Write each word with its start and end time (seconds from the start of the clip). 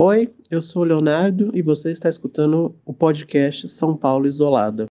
Oi, 0.00 0.32
eu 0.48 0.62
sou 0.62 0.82
o 0.82 0.84
Leonardo 0.84 1.50
e 1.52 1.60
você 1.60 1.90
está 1.90 2.08
escutando 2.08 2.72
o 2.86 2.94
podcast 2.94 3.66
São 3.66 3.96
Paulo 3.96 4.28
Isolada. 4.28 4.86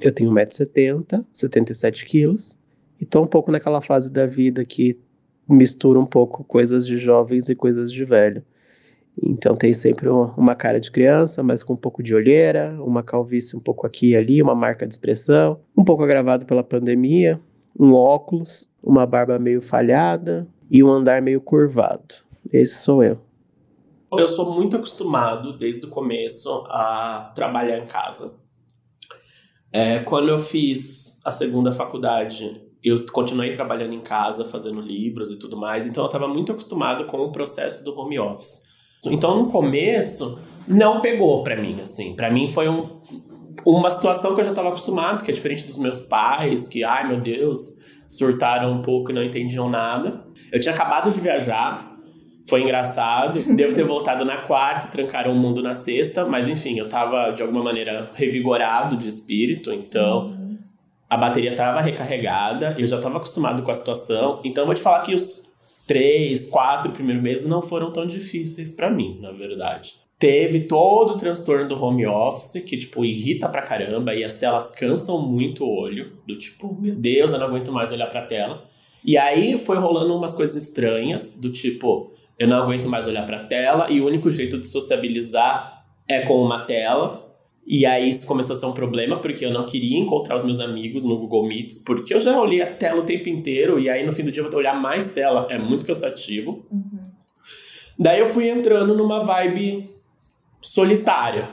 Eu 0.00 0.12
tenho 0.12 0.32
1,70m, 0.32 1.24
77kg 1.32 2.58
e 3.00 3.06
tô 3.06 3.22
um 3.22 3.26
pouco 3.28 3.52
naquela 3.52 3.80
fase 3.80 4.12
da 4.12 4.26
vida 4.26 4.64
que 4.64 4.98
mistura 5.48 6.00
um 6.00 6.06
pouco 6.06 6.42
coisas 6.42 6.84
de 6.84 6.96
jovens 6.96 7.48
e 7.48 7.54
coisas 7.54 7.92
de 7.92 8.04
velho. 8.04 8.44
Então 9.20 9.54
tem 9.54 9.74
sempre 9.74 10.08
uma 10.08 10.54
cara 10.54 10.80
de 10.80 10.90
criança, 10.90 11.42
mas 11.42 11.62
com 11.62 11.74
um 11.74 11.76
pouco 11.76 12.02
de 12.02 12.14
olheira, 12.14 12.76
uma 12.80 13.02
calvície 13.02 13.56
um 13.56 13.60
pouco 13.60 13.86
aqui 13.86 14.10
e 14.10 14.16
ali, 14.16 14.42
uma 14.42 14.54
marca 14.54 14.86
de 14.86 14.94
expressão, 14.94 15.60
um 15.76 15.84
pouco 15.84 16.02
agravado 16.02 16.46
pela 16.46 16.64
pandemia, 16.64 17.40
um 17.78 17.92
óculos, 17.92 18.70
uma 18.82 19.06
barba 19.06 19.38
meio 19.38 19.60
falhada 19.60 20.48
e 20.70 20.82
um 20.82 20.90
andar 20.90 21.20
meio 21.20 21.40
curvado. 21.40 22.14
Esse 22.52 22.76
sou 22.76 23.02
eu. 23.02 23.18
Eu 24.12 24.28
sou 24.28 24.54
muito 24.54 24.76
acostumado 24.76 25.56
desde 25.56 25.86
o 25.86 25.88
começo 25.88 26.64
a 26.68 27.32
trabalhar 27.34 27.78
em 27.78 27.86
casa. 27.86 28.34
É, 29.72 30.00
quando 30.00 30.28
eu 30.28 30.38
fiz 30.38 31.20
a 31.24 31.30
segunda 31.30 31.72
faculdade, 31.72 32.60
eu 32.84 33.06
continuei 33.06 33.52
trabalhando 33.52 33.94
em 33.94 34.02
casa, 34.02 34.44
fazendo 34.44 34.82
livros 34.82 35.30
e 35.30 35.38
tudo 35.38 35.56
mais, 35.56 35.86
então 35.86 36.04
eu 36.04 36.08
estava 36.08 36.28
muito 36.28 36.52
acostumado 36.52 37.06
com 37.06 37.18
o 37.18 37.32
processo 37.32 37.82
do 37.84 37.98
home 37.98 38.18
office. 38.18 38.71
Então, 39.04 39.42
no 39.42 39.50
começo, 39.50 40.38
não 40.66 41.00
pegou 41.00 41.42
para 41.42 41.56
mim, 41.56 41.80
assim. 41.80 42.14
para 42.14 42.30
mim 42.30 42.46
foi 42.46 42.68
um, 42.68 43.00
uma 43.66 43.90
situação 43.90 44.34
que 44.34 44.40
eu 44.40 44.44
já 44.44 44.50
estava 44.50 44.68
acostumado, 44.68 45.24
que 45.24 45.30
é 45.30 45.34
diferente 45.34 45.66
dos 45.66 45.76
meus 45.76 46.00
pais, 46.00 46.68
que, 46.68 46.84
ai 46.84 47.06
meu 47.08 47.20
Deus, 47.20 47.78
surtaram 48.06 48.72
um 48.72 48.82
pouco 48.82 49.10
e 49.10 49.14
não 49.14 49.22
entendiam 49.22 49.68
nada. 49.68 50.24
Eu 50.52 50.60
tinha 50.60 50.74
acabado 50.74 51.10
de 51.10 51.20
viajar, 51.20 51.96
foi 52.48 52.62
engraçado. 52.62 53.42
Devo 53.54 53.74
ter 53.74 53.84
voltado 53.84 54.24
na 54.24 54.38
quarta, 54.38 54.88
trancaram 54.88 55.32
o 55.32 55.36
mundo 55.36 55.62
na 55.62 55.74
sexta, 55.74 56.24
mas 56.24 56.48
enfim, 56.48 56.78
eu 56.78 56.88
tava 56.88 57.30
de 57.30 57.42
alguma 57.42 57.64
maneira 57.64 58.10
revigorado 58.14 58.96
de 58.96 59.08
espírito, 59.08 59.72
então 59.72 60.40
a 61.10 61.16
bateria 61.16 61.54
tava 61.54 61.80
recarregada, 61.80 62.74
eu 62.78 62.86
já 62.86 62.98
tava 62.98 63.18
acostumado 63.18 63.62
com 63.62 63.70
a 63.70 63.74
situação. 63.74 64.40
Então 64.44 64.62
eu 64.62 64.66
vou 64.66 64.74
te 64.74 64.80
falar 64.80 65.02
que 65.02 65.14
os 65.14 65.51
três, 65.86 66.48
quatro 66.48 66.92
primeiros 66.92 67.22
meses 67.22 67.46
não 67.46 67.60
foram 67.60 67.92
tão 67.92 68.06
difíceis 68.06 68.72
para 68.72 68.90
mim, 68.90 69.18
na 69.20 69.32
verdade. 69.32 69.94
Teve 70.18 70.60
todo 70.60 71.14
o 71.14 71.16
transtorno 71.16 71.66
do 71.66 71.82
home 71.82 72.06
office, 72.06 72.62
que, 72.64 72.76
tipo, 72.76 73.04
irrita 73.04 73.48
pra 73.48 73.62
caramba, 73.62 74.14
e 74.14 74.22
as 74.22 74.36
telas 74.36 74.70
cansam 74.70 75.20
muito 75.26 75.64
o 75.64 75.76
olho, 75.76 76.12
do 76.26 76.38
tipo, 76.38 76.76
meu 76.80 76.94
Deus, 76.94 77.32
eu 77.32 77.40
não 77.40 77.48
aguento 77.48 77.72
mais 77.72 77.90
olhar 77.90 78.06
pra 78.06 78.22
tela. 78.22 78.64
E 79.04 79.18
aí 79.18 79.58
foi 79.58 79.78
rolando 79.78 80.16
umas 80.16 80.32
coisas 80.32 80.54
estranhas, 80.54 81.36
do 81.36 81.50
tipo, 81.50 82.12
eu 82.38 82.46
não 82.46 82.62
aguento 82.62 82.88
mais 82.88 83.08
olhar 83.08 83.26
pra 83.26 83.44
tela, 83.46 83.90
e 83.90 84.00
o 84.00 84.06
único 84.06 84.30
jeito 84.30 84.58
de 84.58 84.68
sociabilizar 84.68 85.84
é 86.06 86.20
com 86.20 86.40
uma 86.40 86.60
tela. 86.64 87.31
E 87.66 87.86
aí 87.86 88.10
isso 88.10 88.26
começou 88.26 88.56
a 88.56 88.58
ser 88.58 88.66
um 88.66 88.72
problema, 88.72 89.20
porque 89.20 89.44
eu 89.44 89.52
não 89.52 89.64
queria 89.64 89.96
encontrar 89.98 90.36
os 90.36 90.42
meus 90.42 90.58
amigos 90.58 91.04
no 91.04 91.16
Google 91.16 91.46
Meets, 91.46 91.78
porque 91.78 92.12
eu 92.12 92.20
já 92.20 92.40
olhei 92.40 92.60
a 92.60 92.74
tela 92.74 93.00
o 93.00 93.04
tempo 93.04 93.28
inteiro, 93.28 93.78
e 93.78 93.88
aí 93.88 94.04
no 94.04 94.12
fim 94.12 94.24
do 94.24 94.32
dia 94.32 94.42
eu 94.42 94.50
vou 94.50 94.58
olhar 94.58 94.74
mais 94.74 95.10
tela, 95.10 95.46
é 95.48 95.58
muito 95.58 95.86
cansativo. 95.86 96.66
Uhum. 96.70 97.10
Daí 97.98 98.18
eu 98.18 98.26
fui 98.26 98.48
entrando 98.48 98.94
numa 98.96 99.20
vibe 99.20 99.88
solitária. 100.60 101.50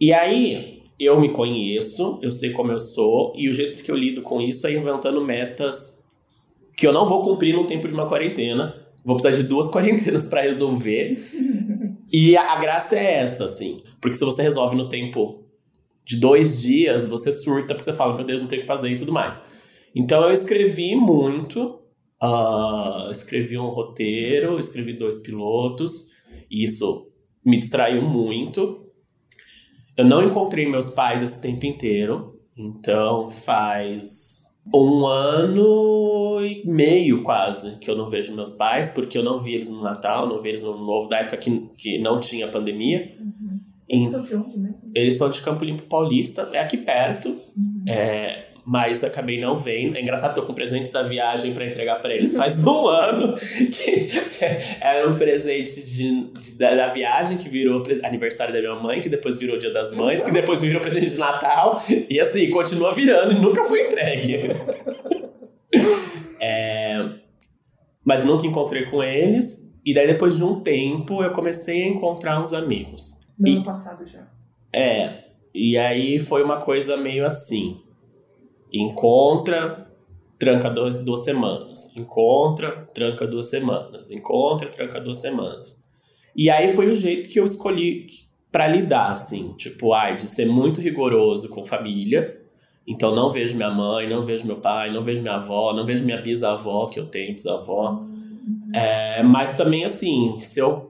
E 0.00 0.12
aí 0.12 0.82
eu 0.98 1.20
me 1.20 1.28
conheço, 1.28 2.18
eu 2.20 2.32
sei 2.32 2.50
como 2.50 2.72
eu 2.72 2.78
sou, 2.78 3.32
e 3.36 3.48
o 3.48 3.54
jeito 3.54 3.82
que 3.82 3.90
eu 3.90 3.96
lido 3.96 4.22
com 4.22 4.40
isso 4.40 4.66
é 4.66 4.72
inventando 4.72 5.24
metas 5.24 6.04
que 6.76 6.86
eu 6.86 6.92
não 6.92 7.06
vou 7.06 7.24
cumprir 7.24 7.54
no 7.54 7.66
tempo 7.66 7.86
de 7.86 7.94
uma 7.94 8.06
quarentena. 8.06 8.74
Vou 9.04 9.16
precisar 9.16 9.36
de 9.36 9.42
duas 9.48 9.68
quarentenas 9.70 10.26
para 10.26 10.42
resolver. 10.42 11.16
E 12.10 12.36
a, 12.36 12.52
a, 12.52 12.58
graça 12.58 12.96
é 12.96 13.20
essa, 13.20 13.44
assim. 13.44 13.82
Porque 14.00 14.16
se 14.16 14.24
você 14.24 14.42
resolve 14.42 14.76
no 14.76 14.88
tempo 14.88 15.44
de 16.04 16.16
dois 16.16 16.60
dias, 16.60 17.04
você 17.06 17.30
surta 17.30 17.74
porque 17.74 17.84
você 17.84 17.92
fala, 17.92 18.14
meu 18.14 18.24
Deus, 18.24 18.40
não 18.40 18.48
tem 18.48 18.58
o 18.58 18.62
que 18.62 18.66
fazer 18.66 18.90
e 18.90 18.96
tudo 18.96 19.12
mais. 19.12 19.40
Então 19.94 20.22
eu 20.22 20.32
escrevi 20.32 20.96
muito. 20.96 21.80
Uh, 22.22 23.10
escrevi 23.12 23.58
um 23.58 23.68
roteiro, 23.68 24.58
escrevi 24.58 24.94
dois 24.94 25.18
pilotos. 25.18 26.10
Isso 26.50 27.12
me 27.44 27.58
distraiu 27.58 28.02
muito. 28.02 28.86
Eu 29.96 30.04
não 30.04 30.22
encontrei 30.22 30.66
meus 30.66 30.90
pais 30.90 31.22
esse 31.22 31.42
tempo 31.42 31.66
inteiro. 31.66 32.40
Então 32.56 33.28
faz 33.30 34.37
um 34.74 35.06
ano 35.06 36.40
e 36.42 36.62
meio 36.66 37.22
quase 37.22 37.78
que 37.78 37.90
eu 37.90 37.96
não 37.96 38.08
vejo 38.08 38.34
meus 38.34 38.52
pais, 38.52 38.88
porque 38.88 39.16
eu 39.16 39.22
não 39.22 39.38
vi 39.38 39.54
eles 39.54 39.68
no 39.68 39.82
Natal, 39.82 40.28
não 40.28 40.40
vi 40.40 40.50
eles 40.50 40.62
no 40.62 40.76
Novo, 40.76 41.08
da 41.08 41.18
época 41.18 41.36
que, 41.36 41.68
que 41.76 41.98
não 41.98 42.20
tinha 42.20 42.48
pandemia. 42.48 43.16
Uhum. 43.18 43.58
Eles 43.88 44.10
são 44.10 44.22
de 44.22 44.36
onde, 44.36 44.58
né? 44.58 44.74
Eles 44.94 45.16
são 45.16 45.30
de 45.30 45.40
Campo 45.40 45.64
Limpo 45.64 45.84
Paulista, 45.84 46.50
é 46.52 46.58
aqui 46.58 46.76
perto. 46.76 47.30
Uhum. 47.56 47.84
É, 47.88 48.47
mas 48.68 49.02
acabei 49.02 49.40
não 49.40 49.56
vendo. 49.56 49.96
É 49.96 50.02
engraçado, 50.02 50.34
tô 50.34 50.42
com 50.42 50.52
presente 50.52 50.92
da 50.92 51.02
viagem 51.02 51.54
para 51.54 51.64
entregar 51.64 52.02
para 52.02 52.12
eles 52.12 52.36
faz 52.36 52.62
um 52.68 52.86
ano, 52.86 53.32
que 53.32 54.10
era 54.78 55.08
um 55.08 55.16
presente 55.16 55.82
de, 55.86 56.24
de 56.38 56.58
da, 56.58 56.74
da, 56.74 56.88
viagem, 56.88 57.38
que 57.38 57.48
virou 57.48 57.82
aniversário 58.04 58.52
da 58.52 58.60
minha 58.60 58.74
mãe, 58.74 59.00
que 59.00 59.08
depois 59.08 59.38
virou 59.38 59.56
Dia 59.56 59.72
das 59.72 59.90
Mães, 59.90 60.22
que 60.22 60.30
depois 60.30 60.60
virou 60.60 60.82
presente 60.82 61.08
de 61.08 61.16
Natal, 61.16 61.82
e 62.10 62.20
assim, 62.20 62.50
continua 62.50 62.92
virando 62.92 63.32
e 63.32 63.40
nunca 63.40 63.64
foi 63.64 63.86
entregue. 63.86 64.50
é, 66.38 67.08
mas 68.04 68.22
nunca 68.26 68.46
encontrei 68.46 68.84
com 68.84 69.02
eles, 69.02 69.74
e 69.82 69.94
daí 69.94 70.06
depois 70.06 70.36
de 70.36 70.44
um 70.44 70.60
tempo 70.60 71.22
eu 71.24 71.32
comecei 71.32 71.84
a 71.84 71.88
encontrar 71.88 72.38
uns 72.38 72.52
amigos. 72.52 73.26
No 73.38 73.50
ano 73.50 73.64
passado 73.64 74.06
já. 74.06 74.28
É, 74.74 75.24
e 75.54 75.78
aí 75.78 76.18
foi 76.18 76.42
uma 76.42 76.58
coisa 76.58 76.98
meio 76.98 77.24
assim 77.24 77.87
Encontra, 78.72 79.88
tranca 80.38 80.70
duas, 80.70 80.96
duas 80.96 81.24
semanas. 81.24 81.94
Encontra, 81.96 82.88
tranca 82.94 83.26
duas 83.26 83.50
semanas. 83.50 84.10
Encontra, 84.10 84.68
tranca 84.68 85.00
duas 85.00 85.18
semanas. 85.20 85.82
E 86.36 86.50
aí 86.50 86.72
foi 86.72 86.90
o 86.90 86.94
jeito 86.94 87.28
que 87.28 87.40
eu 87.40 87.44
escolhi 87.44 88.06
para 88.52 88.66
lidar, 88.66 89.10
assim. 89.10 89.52
Tipo, 89.54 89.92
ai, 89.92 90.16
de 90.16 90.22
ser 90.22 90.46
muito 90.46 90.80
rigoroso 90.80 91.48
com 91.48 91.64
família. 91.64 92.40
Então 92.86 93.14
não 93.14 93.30
vejo 93.30 93.56
minha 93.56 93.70
mãe, 93.70 94.08
não 94.08 94.24
vejo 94.24 94.46
meu 94.46 94.56
pai, 94.56 94.90
não 94.90 95.04
vejo 95.04 95.20
minha 95.20 95.34
avó, 95.34 95.74
não 95.74 95.84
vejo 95.84 96.04
minha 96.04 96.20
bisavó, 96.22 96.86
que 96.86 96.98
eu 96.98 97.06
tenho 97.06 97.34
bisavó. 97.34 98.02
É, 98.72 99.22
mas 99.22 99.52
também, 99.52 99.84
assim, 99.84 100.38
se 100.38 100.60
eu. 100.60 100.88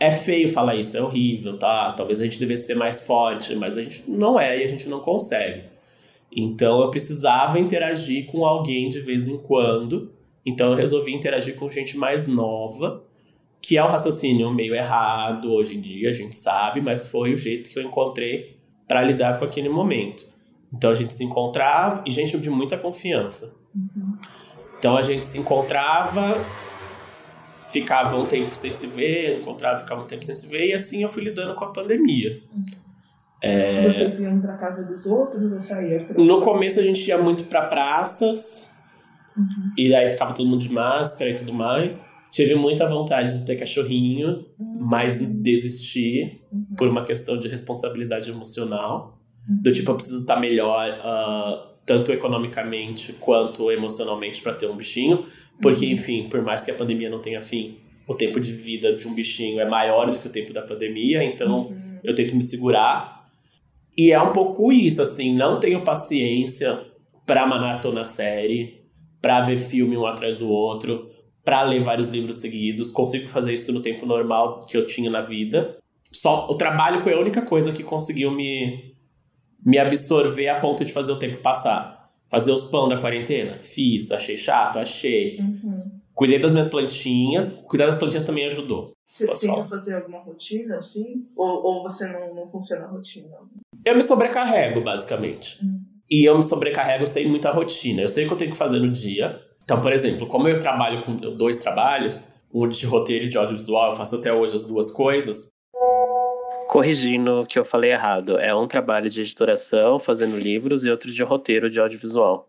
É 0.00 0.12
feio 0.12 0.52
falar 0.52 0.76
isso, 0.76 0.96
é 0.96 1.02
horrível, 1.02 1.58
tá? 1.58 1.92
Talvez 1.92 2.20
a 2.20 2.24
gente 2.24 2.38
devesse 2.38 2.66
ser 2.66 2.76
mais 2.76 3.00
forte, 3.00 3.56
mas 3.56 3.76
a 3.76 3.82
gente 3.82 4.04
não 4.06 4.38
é 4.38 4.60
e 4.60 4.64
a 4.64 4.68
gente 4.68 4.88
não 4.88 5.00
consegue. 5.00 5.64
Então 6.30 6.80
eu 6.80 6.90
precisava 6.90 7.58
interagir 7.58 8.26
com 8.26 8.44
alguém 8.44 8.88
de 8.88 9.00
vez 9.00 9.28
em 9.28 9.38
quando. 9.38 10.12
Então 10.44 10.70
eu 10.70 10.76
resolvi 10.76 11.12
interagir 11.14 11.56
com 11.56 11.70
gente 11.70 11.96
mais 11.96 12.26
nova, 12.26 13.02
que 13.60 13.76
é 13.76 13.84
um 13.84 13.88
raciocínio 13.88 14.50
meio 14.50 14.74
errado 14.74 15.52
hoje 15.52 15.76
em 15.76 15.80
dia, 15.80 16.08
a 16.08 16.12
gente 16.12 16.36
sabe, 16.36 16.80
mas 16.80 17.10
foi 17.10 17.32
o 17.32 17.36
jeito 17.36 17.68
que 17.70 17.78
eu 17.78 17.82
encontrei 17.82 18.56
para 18.86 19.02
lidar 19.02 19.38
com 19.38 19.44
aquele 19.44 19.68
momento. 19.68 20.26
Então 20.72 20.90
a 20.90 20.94
gente 20.94 21.12
se 21.12 21.24
encontrava 21.24 22.02
e 22.06 22.10
gente 22.10 22.38
de 22.38 22.50
muita 22.50 22.78
confiança. 22.78 23.54
Uhum. 23.74 24.16
Então 24.78 24.96
a 24.96 25.02
gente 25.02 25.26
se 25.26 25.38
encontrava, 25.38 26.44
ficava 27.68 28.16
um 28.16 28.26
tempo 28.26 28.54
sem 28.54 28.72
se 28.72 28.86
ver, 28.86 29.40
encontrava, 29.40 29.78
ficava 29.78 30.02
um 30.02 30.06
tempo 30.06 30.24
sem 30.24 30.34
se 30.34 30.46
ver, 30.46 30.68
e 30.68 30.72
assim 30.72 31.02
eu 31.02 31.08
fui 31.08 31.22
lidando 31.22 31.54
com 31.54 31.64
a 31.64 31.72
pandemia. 31.72 32.40
Uhum. 32.54 32.64
É... 33.40 33.88
Vocês 33.88 34.20
iam 34.20 34.40
pra 34.40 34.56
casa 34.56 34.84
dos 34.84 35.06
outros 35.06 35.52
ou 35.52 35.60
saía 35.60 36.04
pra... 36.04 36.22
No 36.22 36.40
começo 36.40 36.80
a 36.80 36.82
gente 36.82 37.06
ia 37.06 37.18
muito 37.18 37.44
pra 37.44 37.62
praças, 37.62 38.74
uhum. 39.36 39.72
e 39.76 39.90
daí 39.90 40.08
ficava 40.08 40.32
todo 40.32 40.48
mundo 40.48 40.60
de 40.60 40.72
máscara 40.72 41.30
e 41.30 41.34
tudo 41.34 41.52
mais. 41.52 42.12
Tive 42.30 42.54
muita 42.54 42.88
vontade 42.88 43.38
de 43.38 43.46
ter 43.46 43.56
cachorrinho, 43.56 44.44
uhum. 44.58 44.78
mas 44.80 45.18
desisti 45.18 46.42
uhum. 46.52 46.66
por 46.76 46.88
uma 46.88 47.04
questão 47.04 47.38
de 47.38 47.48
responsabilidade 47.48 48.30
emocional. 48.30 49.18
Uhum. 49.48 49.62
Do 49.62 49.72
tipo, 49.72 49.90
eu 49.90 49.94
preciso 49.94 50.18
estar 50.18 50.38
melhor, 50.38 50.98
uh, 50.98 51.74
tanto 51.86 52.12
economicamente 52.12 53.14
quanto 53.14 53.70
emocionalmente, 53.70 54.42
para 54.42 54.52
ter 54.52 54.66
um 54.66 54.76
bichinho. 54.76 55.24
Porque, 55.62 55.86
uhum. 55.86 55.92
enfim, 55.92 56.28
por 56.28 56.42
mais 56.42 56.64
que 56.64 56.70
a 56.70 56.74
pandemia 56.74 57.08
não 57.08 57.20
tenha 57.20 57.40
fim, 57.40 57.78
o 58.06 58.14
tempo 58.14 58.40
de 58.40 58.52
vida 58.52 58.94
de 58.94 59.06
um 59.06 59.14
bichinho 59.14 59.60
é 59.60 59.68
maior 59.68 60.10
do 60.10 60.18
que 60.18 60.26
o 60.26 60.30
tempo 60.30 60.52
da 60.52 60.62
pandemia, 60.62 61.22
então 61.22 61.68
uhum. 61.68 61.98
eu 62.02 62.14
tento 62.14 62.34
me 62.34 62.42
segurar 62.42 63.17
e 63.98 64.12
é 64.12 64.22
um 64.22 64.32
pouco 64.32 64.72
isso, 64.72 65.02
assim, 65.02 65.34
não 65.34 65.58
tenho 65.58 65.82
paciência 65.82 66.86
pra 67.26 67.44
maratona 67.46 68.04
série, 68.04 68.84
pra 69.20 69.42
ver 69.42 69.58
filme 69.58 69.96
um 69.96 70.06
atrás 70.06 70.38
do 70.38 70.48
outro, 70.48 71.10
pra 71.44 71.62
ler 71.62 71.82
vários 71.82 72.06
livros 72.08 72.40
seguidos. 72.40 72.92
Consigo 72.92 73.26
fazer 73.26 73.52
isso 73.52 73.72
no 73.72 73.82
tempo 73.82 74.06
normal 74.06 74.60
que 74.66 74.76
eu 74.76 74.86
tinha 74.86 75.10
na 75.10 75.20
vida. 75.20 75.76
Só 76.12 76.46
o 76.48 76.54
trabalho 76.56 77.00
foi 77.00 77.12
a 77.12 77.18
única 77.18 77.42
coisa 77.42 77.72
que 77.72 77.82
conseguiu 77.82 78.30
me 78.30 78.94
me 79.66 79.76
absorver 79.76 80.48
a 80.48 80.60
ponto 80.60 80.84
de 80.84 80.92
fazer 80.92 81.10
o 81.10 81.18
tempo 81.18 81.38
passar. 81.38 82.10
Fazer 82.30 82.52
os 82.52 82.62
pão 82.62 82.88
da 82.88 83.00
quarentena? 83.00 83.56
Fiz. 83.56 84.12
Achei 84.12 84.36
chato? 84.36 84.78
Achei. 84.78 85.40
Uhum. 85.40 85.80
Cuidei 86.14 86.38
das 86.38 86.52
minhas 86.52 86.66
plantinhas. 86.66 87.52
Cuidar 87.66 87.86
das 87.86 87.96
plantinhas 87.96 88.24
também 88.24 88.46
ajudou. 88.46 88.92
Você 89.04 89.26
Posso 89.26 89.42
tenta 89.42 89.54
falar? 89.54 89.68
fazer 89.68 89.94
alguma 89.96 90.20
rotina, 90.20 90.78
assim? 90.78 91.26
Ou, 91.36 91.64
ou 91.64 91.82
você 91.82 92.06
não, 92.06 92.34
não 92.34 92.48
funciona 92.50 92.84
a 92.84 92.88
rotina? 92.88 93.36
Eu 93.84 93.94
me 93.96 94.02
sobrecarrego, 94.02 94.80
basicamente. 94.80 95.64
Hum. 95.64 95.80
E 96.10 96.28
eu 96.28 96.36
me 96.36 96.42
sobrecarrego 96.42 97.06
sem 97.06 97.28
muita 97.28 97.50
rotina. 97.50 98.02
Eu 98.02 98.08
sei 98.08 98.24
o 98.24 98.28
que 98.28 98.32
eu 98.34 98.38
tenho 98.38 98.50
que 98.50 98.56
fazer 98.56 98.78
no 98.80 98.90
dia. 98.90 99.40
Então, 99.62 99.80
por 99.80 99.92
exemplo, 99.92 100.26
como 100.26 100.48
eu 100.48 100.58
trabalho 100.58 101.02
com 101.02 101.16
dois 101.16 101.58
trabalhos, 101.58 102.32
um 102.52 102.66
de 102.66 102.86
roteiro 102.86 103.26
e 103.26 103.28
de 103.28 103.36
audiovisual, 103.36 103.90
eu 103.90 103.96
faço 103.96 104.16
até 104.16 104.32
hoje 104.32 104.54
as 104.54 104.64
duas 104.64 104.90
coisas. 104.90 105.50
Corrigindo 106.68 107.40
o 107.40 107.46
que 107.46 107.58
eu 107.58 107.64
falei 107.64 107.92
errado, 107.92 108.38
é 108.38 108.54
um 108.54 108.66
trabalho 108.66 109.08
de 109.08 109.20
editoração, 109.20 109.98
fazendo 109.98 110.38
livros, 110.38 110.84
e 110.84 110.90
outro 110.90 111.10
de 111.10 111.22
roteiro 111.22 111.70
de 111.70 111.80
audiovisual. 111.80 112.48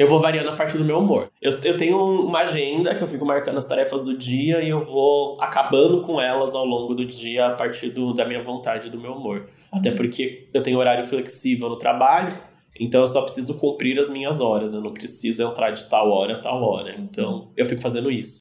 Eu 0.00 0.08
vou 0.08 0.18
variando 0.18 0.48
a 0.48 0.56
partir 0.56 0.78
do 0.78 0.84
meu 0.84 0.98
humor. 0.98 1.30
Eu, 1.42 1.50
eu 1.62 1.76
tenho 1.76 1.98
uma 1.98 2.38
agenda 2.38 2.94
que 2.94 3.02
eu 3.02 3.06
fico 3.06 3.26
marcando 3.26 3.58
as 3.58 3.66
tarefas 3.66 4.02
do 4.02 4.16
dia 4.16 4.62
e 4.62 4.70
eu 4.70 4.82
vou 4.82 5.34
acabando 5.38 6.00
com 6.00 6.18
elas 6.18 6.54
ao 6.54 6.64
longo 6.64 6.94
do 6.94 7.04
dia 7.04 7.48
a 7.48 7.50
partir 7.50 7.90
do, 7.90 8.14
da 8.14 8.24
minha 8.24 8.42
vontade 8.42 8.88
do 8.88 8.98
meu 8.98 9.12
humor. 9.12 9.46
Até 9.70 9.90
porque 9.90 10.48
eu 10.54 10.62
tenho 10.62 10.78
horário 10.78 11.04
flexível 11.04 11.68
no 11.68 11.76
trabalho, 11.76 12.34
então 12.80 13.02
eu 13.02 13.06
só 13.06 13.20
preciso 13.20 13.58
cumprir 13.58 13.98
as 13.98 14.08
minhas 14.08 14.40
horas. 14.40 14.72
Eu 14.72 14.80
não 14.80 14.94
preciso 14.94 15.42
entrar 15.42 15.70
de 15.70 15.86
tal 15.90 16.10
hora 16.10 16.36
a 16.36 16.40
tal 16.40 16.62
hora. 16.62 16.94
Então 16.98 17.50
eu 17.54 17.66
fico 17.66 17.82
fazendo 17.82 18.10
isso. 18.10 18.40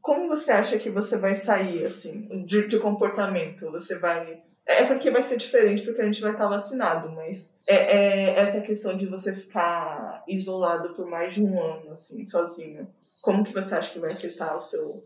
Como 0.00 0.28
você 0.28 0.50
acha 0.50 0.78
que 0.78 0.88
você 0.88 1.18
vai 1.18 1.36
sair, 1.36 1.84
assim, 1.84 2.46
de, 2.46 2.68
de 2.68 2.78
comportamento? 2.78 3.70
Você 3.70 3.98
vai. 3.98 4.45
É 4.66 4.84
porque 4.84 5.10
vai 5.10 5.22
ser 5.22 5.36
diferente 5.36 5.82
porque 5.82 6.02
a 6.02 6.04
gente 6.04 6.20
vai 6.20 6.32
estar 6.32 6.48
vacinado, 6.48 7.10
mas 7.12 7.56
é, 7.66 7.74
é 7.74 8.40
essa 8.40 8.60
questão 8.60 8.96
de 8.96 9.06
você 9.06 9.34
ficar 9.34 10.24
isolado 10.26 10.94
por 10.94 11.06
mais 11.06 11.34
de 11.34 11.42
um 11.42 11.62
ano, 11.62 11.92
assim, 11.92 12.24
sozinho. 12.24 12.88
Como 13.22 13.44
que 13.44 13.52
você 13.52 13.76
acha 13.76 13.92
que 13.92 14.00
vai 14.00 14.12
afetar 14.12 14.56
o 14.56 14.60
seu, 14.60 15.04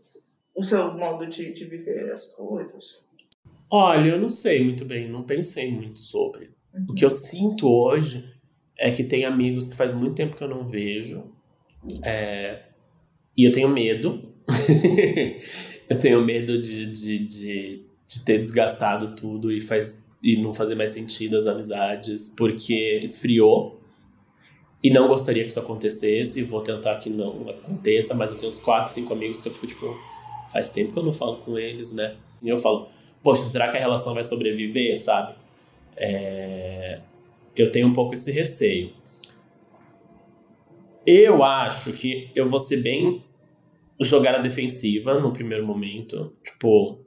o 0.55 0.63
seu 0.63 0.91
modo 0.93 1.27
de, 1.27 1.53
de 1.53 1.65
viver 1.65 2.11
as 2.11 2.33
coisas? 2.33 3.05
Olha, 3.69 4.09
eu 4.09 4.19
não 4.19 4.29
sei 4.29 4.63
muito 4.63 4.83
bem, 4.83 5.07
não 5.07 5.23
pensei 5.23 5.71
muito 5.71 5.99
sobre. 5.99 6.51
O 6.89 6.93
que 6.93 7.05
eu 7.05 7.09
sinto 7.09 7.67
hoje 7.67 8.25
é 8.77 8.91
que 8.91 9.03
tem 9.03 9.25
amigos 9.25 9.67
que 9.67 9.75
faz 9.75 9.93
muito 9.93 10.15
tempo 10.15 10.35
que 10.35 10.43
eu 10.43 10.49
não 10.49 10.67
vejo. 10.67 11.31
é, 12.03 12.63
e 13.37 13.47
eu 13.47 13.51
tenho 13.51 13.69
medo. 13.69 14.33
eu 15.89 15.99
tenho 15.99 16.25
medo 16.25 16.61
de, 16.61 16.87
de, 16.87 17.19
de, 17.19 17.85
de 18.11 18.19
ter 18.19 18.39
desgastado 18.39 19.15
tudo 19.15 19.49
e, 19.53 19.61
faz, 19.61 20.09
e 20.21 20.35
não 20.35 20.51
fazer 20.51 20.75
mais 20.75 20.91
sentido 20.91 21.37
as 21.37 21.47
amizades, 21.47 22.29
porque 22.35 22.99
esfriou. 23.01 23.79
E 24.83 24.89
não 24.89 25.07
gostaria 25.07 25.43
que 25.43 25.49
isso 25.49 25.59
acontecesse. 25.59 26.43
Vou 26.43 26.61
tentar 26.61 26.97
que 26.97 27.09
não 27.09 27.49
aconteça, 27.49 28.13
mas 28.13 28.29
eu 28.29 28.37
tenho 28.37 28.49
uns 28.49 28.59
4, 28.59 28.91
5 28.91 29.13
amigos 29.13 29.41
que 29.41 29.47
eu 29.47 29.53
fico 29.53 29.67
tipo, 29.67 29.97
faz 30.51 30.69
tempo 30.69 30.91
que 30.91 30.99
eu 30.99 31.03
não 31.03 31.13
falo 31.13 31.37
com 31.37 31.57
eles, 31.57 31.93
né? 31.93 32.17
E 32.41 32.49
eu 32.49 32.57
falo, 32.57 32.89
poxa, 33.23 33.43
será 33.43 33.69
que 33.69 33.77
a 33.77 33.79
relação 33.79 34.13
vai 34.13 34.23
sobreviver, 34.23 34.99
sabe? 34.99 35.35
É, 35.95 36.99
eu 37.55 37.71
tenho 37.71 37.87
um 37.87 37.93
pouco 37.93 38.13
esse 38.13 38.29
receio. 38.29 38.91
Eu 41.05 41.43
acho 41.43 41.93
que 41.93 42.29
eu 42.35 42.49
vou 42.49 42.59
ser 42.59 42.77
bem 42.77 43.23
jogar 44.01 44.33
na 44.33 44.39
defensiva 44.39 45.17
no 45.19 45.31
primeiro 45.31 45.65
momento. 45.65 46.35
Tipo, 46.43 46.99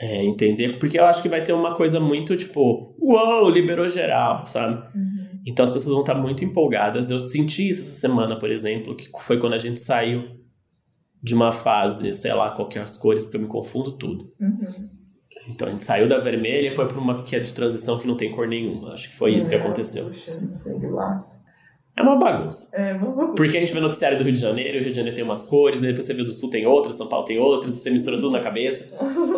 é, 0.00 0.24
entender. 0.24 0.78
Porque 0.78 0.98
eu 0.98 1.04
acho 1.04 1.22
que 1.22 1.28
vai 1.28 1.42
ter 1.42 1.52
uma 1.52 1.74
coisa 1.74 2.00
muito, 2.00 2.36
tipo, 2.36 2.94
uou, 2.98 3.48
liberou 3.48 3.88
geral, 3.88 4.44
sabe? 4.46 4.74
Uhum. 4.96 5.40
Então 5.46 5.64
as 5.64 5.70
pessoas 5.70 5.92
vão 5.92 6.00
estar 6.00 6.14
muito 6.14 6.44
empolgadas. 6.44 7.10
Eu 7.10 7.20
senti 7.20 7.68
isso 7.68 7.82
essa 7.82 8.00
semana, 8.00 8.38
por 8.38 8.50
exemplo, 8.50 8.96
que 8.96 9.08
foi 9.22 9.38
quando 9.38 9.54
a 9.54 9.58
gente 9.58 9.78
saiu 9.78 10.24
de 11.22 11.34
uma 11.34 11.50
fase, 11.52 12.12
sei 12.12 12.34
lá, 12.34 12.50
qual 12.50 12.68
que 12.68 12.78
é 12.78 12.82
as 12.82 12.98
cores, 12.98 13.24
porque 13.24 13.36
eu 13.36 13.40
me 13.42 13.46
confundo 13.46 13.92
tudo. 13.92 14.28
Uhum. 14.40 14.60
Então 15.48 15.68
a 15.68 15.70
gente 15.70 15.84
saiu 15.84 16.08
da 16.08 16.18
vermelha 16.18 16.68
e 16.68 16.70
foi 16.70 16.86
para 16.86 16.98
uma 16.98 17.22
que 17.22 17.36
é 17.36 17.40
de 17.40 17.52
transição 17.52 17.98
que 17.98 18.06
não 18.06 18.16
tem 18.16 18.30
cor 18.30 18.46
nenhuma. 18.48 18.92
Acho 18.92 19.10
que 19.10 19.16
foi 19.16 19.34
isso 19.34 19.48
que 19.48 19.56
É, 19.56 19.58
aconteceu. 19.58 20.10
É 21.96 22.02
uma 22.02 22.18
bagunça. 22.18 22.74
É, 22.76 22.96
vamos. 22.98 23.34
Porque 23.36 23.56
a 23.56 23.60
gente 23.60 23.72
vê 23.72 23.78
noticiário 23.80 24.18
do 24.18 24.24
Rio 24.24 24.32
de 24.32 24.40
Janeiro, 24.40 24.78
o 24.78 24.82
Rio 24.82 24.90
de 24.90 24.96
Janeiro 24.96 25.14
tem 25.14 25.24
umas 25.24 25.44
cores, 25.44 25.80
depois 25.80 26.04
você 26.04 26.14
vê 26.14 26.24
do 26.24 26.32
Sul 26.32 26.50
tem 26.50 26.66
outras, 26.66 26.96
São 26.96 27.08
Paulo 27.08 27.24
tem 27.24 27.38
outras, 27.38 27.74
você 27.74 27.90
mistura 27.90 28.16
tudo 28.16 28.32
na 28.32 28.40
cabeça. 28.40 28.92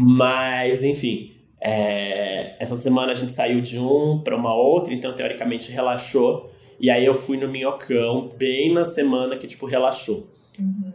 Mas, 0.00 0.84
enfim, 0.84 1.32
é, 1.60 2.54
essa 2.60 2.76
semana 2.76 3.10
a 3.10 3.14
gente 3.16 3.32
saiu 3.32 3.60
de 3.60 3.80
um 3.80 4.20
para 4.22 4.36
uma 4.36 4.54
outra, 4.54 4.94
então 4.94 5.12
teoricamente 5.12 5.72
relaxou. 5.72 6.52
E 6.78 6.88
aí 6.88 7.04
eu 7.04 7.14
fui 7.14 7.36
no 7.36 7.48
Minhocão 7.48 8.30
bem 8.38 8.72
na 8.72 8.84
semana 8.84 9.36
que, 9.36 9.48
tipo, 9.48 9.66
relaxou. 9.66 10.30
Uhum. 10.56 10.92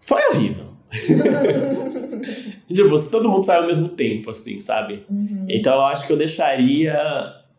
Foi 0.00 0.22
horrível. 0.30 0.64
tipo, 2.72 2.96
se 2.96 3.10
todo 3.10 3.28
mundo 3.28 3.44
saiu 3.44 3.60
ao 3.60 3.66
mesmo 3.66 3.88
tempo, 3.90 4.30
assim, 4.30 4.58
sabe? 4.58 5.04
Uhum. 5.10 5.46
Então 5.50 5.74
eu 5.74 5.84
acho 5.84 6.06
que 6.06 6.12
eu 6.14 6.16
deixaria 6.16 6.96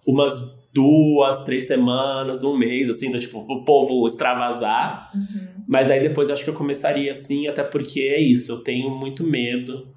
umas 0.07 0.57
duas, 0.73 1.43
três 1.43 1.67
semanas, 1.67 2.43
um 2.43 2.57
mês, 2.57 2.89
assim, 2.89 3.11
do, 3.11 3.19
tipo, 3.19 3.39
o 3.39 3.63
povo 3.63 4.03
extravasar. 4.07 5.11
Uhum. 5.13 5.63
Mas 5.67 5.87
daí 5.87 6.01
depois 6.01 6.29
eu 6.29 6.33
acho 6.33 6.43
que 6.43 6.49
eu 6.49 6.55
começaria 6.55 7.11
assim, 7.11 7.45
até 7.45 7.63
porque 7.63 7.99
é 8.01 8.19
isso, 8.19 8.51
eu 8.51 8.63
tenho 8.63 8.89
muito 8.89 9.23
medo 9.23 9.95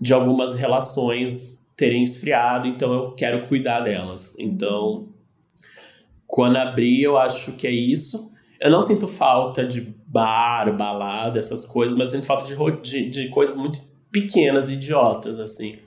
de 0.00 0.14
algumas 0.14 0.54
relações 0.54 1.70
terem 1.76 2.02
esfriado, 2.02 2.66
então 2.66 2.92
eu 2.92 3.12
quero 3.12 3.46
cuidar 3.46 3.80
delas. 3.80 4.36
Então, 4.38 5.08
quando 6.26 6.56
abrir, 6.56 7.02
eu 7.02 7.18
acho 7.18 7.52
que 7.52 7.66
é 7.66 7.70
isso. 7.70 8.32
Eu 8.60 8.70
não 8.70 8.82
sinto 8.82 9.08
falta 9.08 9.64
de 9.64 9.94
bar, 10.06 10.76
balada, 10.76 11.38
essas 11.38 11.64
coisas, 11.64 11.96
mas 11.96 12.12
eu 12.12 12.20
sinto 12.20 12.26
falta 12.26 12.44
de, 12.44 12.80
de, 12.82 13.08
de 13.08 13.28
coisas 13.28 13.56
muito 13.56 13.80
pequenas, 14.12 14.68
idiotas, 14.70 15.40
assim. 15.40 15.78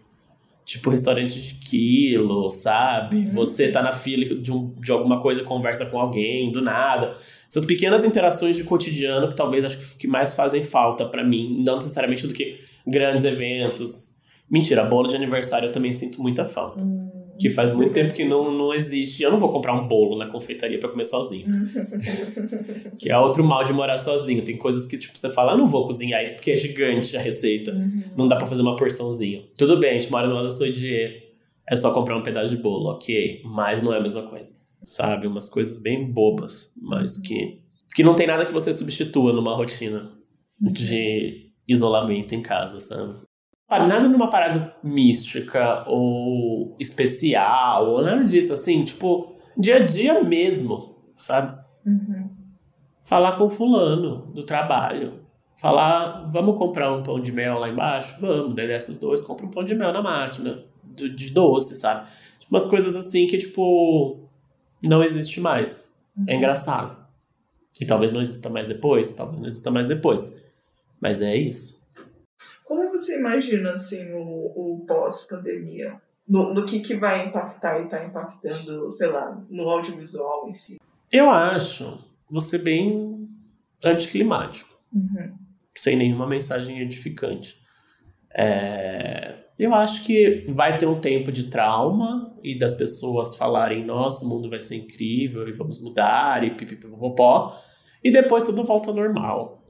Tipo 0.66 0.90
restaurante 0.90 1.42
de 1.42 1.56
quilo, 1.56 2.50
sabe? 2.50 3.18
Uhum. 3.18 3.28
Você 3.28 3.70
tá 3.70 3.82
na 3.82 3.92
fila 3.92 4.34
de, 4.36 4.52
um, 4.52 4.74
de 4.80 4.92
alguma 4.92 5.20
coisa, 5.22 5.44
conversa 5.44 5.86
com 5.88 6.00
alguém, 6.00 6.52
do 6.52 6.62
nada. 6.62 7.18
Essas 7.48 7.66
pequenas 7.66 8.06
interações 8.06 8.56
de 8.56 8.64
cotidiano 8.64 9.28
que 9.28 9.36
talvez 9.36 9.66
acho 9.66 9.78
que- 9.78 9.98
que 9.98 10.08
mais 10.08 10.34
fazem 10.34 10.64
falta 10.64 11.06
pra 11.06 11.24
mim, 11.24 11.62
não 11.66 11.76
necessariamente 11.76 12.26
do 12.26 12.34
que 12.34 12.58
grandes 12.86 13.26
eventos. 13.26 14.18
Mentira, 14.50 14.84
bolo 14.84 15.08
de 15.08 15.16
aniversário 15.16 15.68
eu 15.68 15.72
também 15.72 15.92
sinto 15.92 16.22
muita 16.22 16.46
falta. 16.46 16.84
Hum. 16.84 17.10
Que 17.40 17.50
faz 17.50 17.72
muito 17.72 17.94
tempo 17.94 18.14
que 18.14 18.24
não, 18.24 18.56
não 18.56 18.74
existe. 18.74 19.24
Eu 19.24 19.32
não 19.32 19.40
vou 19.40 19.52
comprar 19.52 19.74
um 19.74 19.88
bolo 19.88 20.18
na 20.18 20.28
confeitaria 20.28 20.80
pra 20.80 20.90
comer 20.90 21.04
sozinho. 21.04 21.48
Que 23.00 23.12
é 23.12 23.18
outro 23.18 23.44
mal 23.44 23.64
de 23.64 23.74
morar 23.74 23.98
sozinho. 23.98 24.44
Tem 24.44 24.56
coisas 24.56 24.86
que, 24.86 24.98
tipo, 24.98 25.18
você 25.18 25.32
fala, 25.32 25.54
eu 25.54 25.58
não 25.58 25.68
vou 25.68 25.88
cozinhar 25.88 26.24
isso 26.24 26.36
porque 26.36 26.52
é 26.52 26.58
gigante 26.58 27.18
a 27.18 27.20
receita. 27.20 27.72
Uhum. 27.72 28.04
Não 28.16 28.28
dá 28.28 28.36
pra 28.36 28.46
fazer 28.46 28.62
uma 28.62 28.76
porçãozinha. 28.76 29.44
Tudo 29.58 29.80
bem, 29.80 29.92
a 29.92 29.94
gente 30.00 30.12
mora 30.12 30.28
no 30.28 30.36
lado 30.36 30.46
da 30.46 30.52
Sodier. 30.52 31.24
É 31.68 31.76
só 31.76 31.92
comprar 31.92 32.18
um 32.18 32.22
pedaço 32.22 32.56
de 32.56 32.62
bolo, 32.62 32.92
ok. 32.92 33.42
Mas 33.46 33.82
não 33.82 33.94
é 33.94 33.98
a 33.98 34.02
mesma 34.02 34.24
coisa. 34.24 34.52
Sabe? 34.86 35.28
Umas 35.28 35.50
coisas 35.50 35.80
bem 35.80 36.12
bobas, 36.12 36.74
mas 36.80 37.18
que. 37.18 37.60
Que 37.96 38.04
não 38.04 38.16
tem 38.16 38.28
nada 38.28 38.46
que 38.46 38.54
você 38.54 38.72
substitua 38.74 39.34
numa 39.34 39.56
rotina 39.56 40.12
de 40.60 41.52
isolamento 41.68 42.34
em 42.36 42.42
casa, 42.42 42.80
sabe? 42.80 43.16
Ah, 43.70 43.88
Nada 43.88 44.08
numa 44.08 44.30
parada 44.30 44.76
mística 44.84 45.84
ou 45.88 46.76
especial 46.80 47.90
ou 47.90 48.02
nada 48.04 48.24
disso, 48.26 48.54
assim, 48.54 48.84
tipo, 48.84 49.36
dia 49.58 49.78
a 49.78 49.80
dia 49.80 50.24
mesmo, 50.24 50.96
sabe? 51.16 51.58
Uhum. 51.86 52.30
falar 53.04 53.34
com 53.38 53.50
fulano 53.50 54.28
do 54.34 54.44
trabalho. 54.44 55.22
Falar, 55.60 56.28
vamos 56.32 56.58
comprar 56.58 56.92
um 56.94 57.04
pão 57.04 57.20
de 57.20 57.32
mel 57.32 57.60
lá 57.60 57.70
embaixo? 57.70 58.18
Vamos, 58.22 58.56
daí 58.56 58.68
desce 58.68 58.92
os 58.92 58.98
dois, 58.98 59.22
compra 59.22 59.46
um 59.46 59.50
pão 59.52 59.64
de 59.64 59.76
mel 59.76 59.92
na 59.94 60.02
máquina, 60.02 60.64
de, 60.84 61.10
de 61.10 61.30
doce, 61.32 61.76
sabe? 61.76 62.08
Tipo, 62.40 62.54
umas 62.54 62.66
coisas 62.66 62.96
assim 62.96 63.28
que, 63.28 63.38
tipo, 63.38 64.20
não 64.82 65.04
existe 65.04 65.40
mais. 65.42 65.92
É 66.28 66.36
engraçado. 66.36 66.96
E 67.80 67.86
talvez 67.86 68.12
não 68.12 68.22
exista 68.22 68.50
mais 68.50 68.68
depois, 68.68 69.14
talvez 69.14 69.42
não 69.42 69.48
exista 69.48 69.70
mais 69.72 69.88
depois. 69.88 70.43
Mas 71.04 71.22
é 71.22 71.36
isso. 71.36 71.84
Como 72.64 72.90
você 72.90 73.18
imagina, 73.20 73.72
assim, 73.72 74.14
o, 74.14 74.22
o 74.22 74.86
pós-pandemia? 74.88 76.02
No, 76.26 76.54
no 76.54 76.66
que, 76.66 76.80
que 76.80 76.96
vai 76.96 77.28
impactar 77.28 77.82
e 77.82 77.90
tá 77.90 78.06
impactando, 78.06 78.90
sei 78.90 79.10
lá, 79.10 79.46
no 79.50 79.68
audiovisual 79.70 80.48
em 80.48 80.54
si? 80.54 80.78
Eu 81.12 81.30
acho 81.30 82.10
você 82.32 82.58
bem 82.58 83.28
anticlimático. 83.84 84.72
Uhum. 84.94 85.36
sem 85.76 85.98
nenhuma 85.98 86.28
mensagem 86.28 86.80
edificante. 86.80 87.60
É, 88.34 89.40
eu 89.58 89.74
acho 89.74 90.06
que 90.06 90.46
vai 90.50 90.78
ter 90.78 90.86
um 90.86 91.02
tempo 91.02 91.32
de 91.32 91.50
trauma 91.50 92.38
e 92.44 92.58
das 92.58 92.76
pessoas 92.76 93.36
falarem: 93.36 93.84
nossa, 93.84 94.24
o 94.24 94.30
mundo 94.30 94.50
vai 94.50 94.60
ser 94.60 94.76
incrível 94.76 95.48
e 95.50 95.52
vamos 95.52 95.82
mudar 95.82 96.44
e 96.44 96.52
pipipipopó. 96.52 97.54
E 98.04 98.12
depois 98.12 98.44
tudo 98.44 98.64
volta 98.64 98.92
ao 98.92 98.96
normal. 98.96 99.63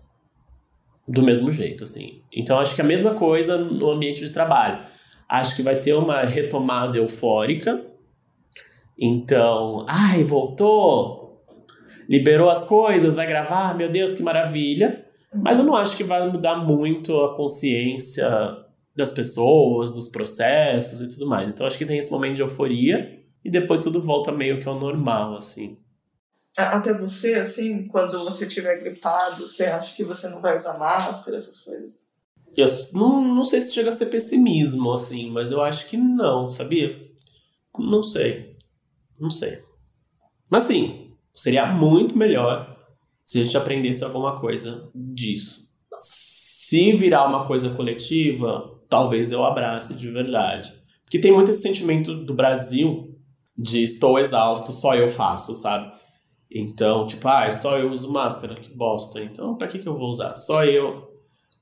Do 1.07 1.21
mesmo 1.21 1.51
jeito, 1.51 1.83
assim. 1.83 2.21
Então 2.31 2.59
acho 2.59 2.75
que 2.75 2.81
a 2.81 2.85
mesma 2.85 3.13
coisa 3.13 3.57
no 3.57 3.91
ambiente 3.91 4.21
de 4.21 4.31
trabalho. 4.31 4.85
Acho 5.27 5.55
que 5.55 5.61
vai 5.61 5.79
ter 5.79 5.93
uma 5.93 6.21
retomada 6.21 6.97
eufórica, 6.97 7.83
Então, 8.97 9.85
ai, 9.89 10.23
voltou, 10.23 11.43
liberou 12.07 12.49
as 12.49 12.63
coisas, 12.63 13.15
vai 13.15 13.25
gravar, 13.25 13.75
meu 13.75 13.89
Deus, 13.89 14.13
que 14.15 14.23
maravilha. 14.23 15.03
Mas 15.33 15.57
eu 15.57 15.65
não 15.65 15.75
acho 15.75 15.97
que 15.97 16.03
vai 16.03 16.25
mudar 16.27 16.57
muito 16.57 17.19
a 17.21 17.35
consciência 17.35 18.29
das 18.95 19.11
pessoas, 19.11 19.91
dos 19.91 20.09
processos 20.09 21.01
e 21.01 21.09
tudo 21.09 21.27
mais. 21.27 21.49
Então 21.49 21.65
acho 21.65 21.77
que 21.77 21.85
tem 21.85 21.97
esse 21.97 22.11
momento 22.11 22.35
de 22.35 22.43
euforia 22.43 23.19
e 23.43 23.49
depois 23.49 23.83
tudo 23.83 24.01
volta 24.01 24.31
meio 24.31 24.59
que 24.59 24.67
ao 24.67 24.79
normal, 24.79 25.35
assim. 25.35 25.77
Até 26.57 26.93
você, 26.93 27.35
assim, 27.35 27.87
quando 27.87 28.23
você 28.23 28.45
estiver 28.45 28.79
gripado, 28.79 29.47
você 29.47 29.63
acha 29.63 29.95
que 29.95 30.03
você 30.03 30.29
não 30.29 30.39
vai 30.39 30.57
usar 30.57 30.77
máscara, 30.77 31.37
essas 31.37 31.59
coisas? 31.61 32.03
Eu 32.55 32.67
não, 32.93 33.35
não 33.35 33.43
sei 33.43 33.61
se 33.61 33.73
chega 33.73 33.89
a 33.89 33.93
ser 33.93 34.07
pessimismo, 34.07 34.93
assim, 34.93 35.31
mas 35.31 35.51
eu 35.51 35.63
acho 35.63 35.87
que 35.87 35.97
não, 35.97 36.47
sabia? 36.49 36.95
Não 37.77 38.03
sei. 38.03 38.55
Não 39.19 39.31
sei. 39.31 39.63
Mas 40.49 40.63
sim, 40.63 41.15
seria 41.33 41.65
muito 41.65 42.15
melhor 42.15 42.77
se 43.25 43.39
a 43.39 43.43
gente 43.43 43.57
aprendesse 43.57 44.03
alguma 44.03 44.39
coisa 44.39 44.89
disso. 44.93 45.67
Se 45.99 46.91
virar 46.93 47.25
uma 47.25 47.47
coisa 47.47 47.73
coletiva, 47.73 48.79
talvez 48.87 49.31
eu 49.31 49.43
abrace 49.43 49.95
de 49.95 50.11
verdade. 50.11 50.71
Porque 51.03 51.17
tem 51.17 51.31
muito 51.31 51.49
esse 51.49 51.61
sentimento 51.61 52.13
do 52.13 52.33
Brasil 52.35 53.17
de 53.57 53.81
estou 53.81 54.19
exausto, 54.19 54.71
só 54.71 54.95
eu 54.95 55.07
faço, 55.07 55.55
sabe? 55.55 55.91
Então, 56.51 57.07
tipo, 57.07 57.27
ah, 57.27 57.49
só 57.49 57.77
eu 57.77 57.91
uso 57.91 58.11
máscara, 58.11 58.55
que 58.55 58.73
bosta. 58.75 59.21
Então, 59.21 59.55
pra 59.55 59.67
que, 59.67 59.79
que 59.79 59.87
eu 59.87 59.97
vou 59.97 60.09
usar? 60.09 60.35
Só 60.35 60.63
eu 60.63 61.13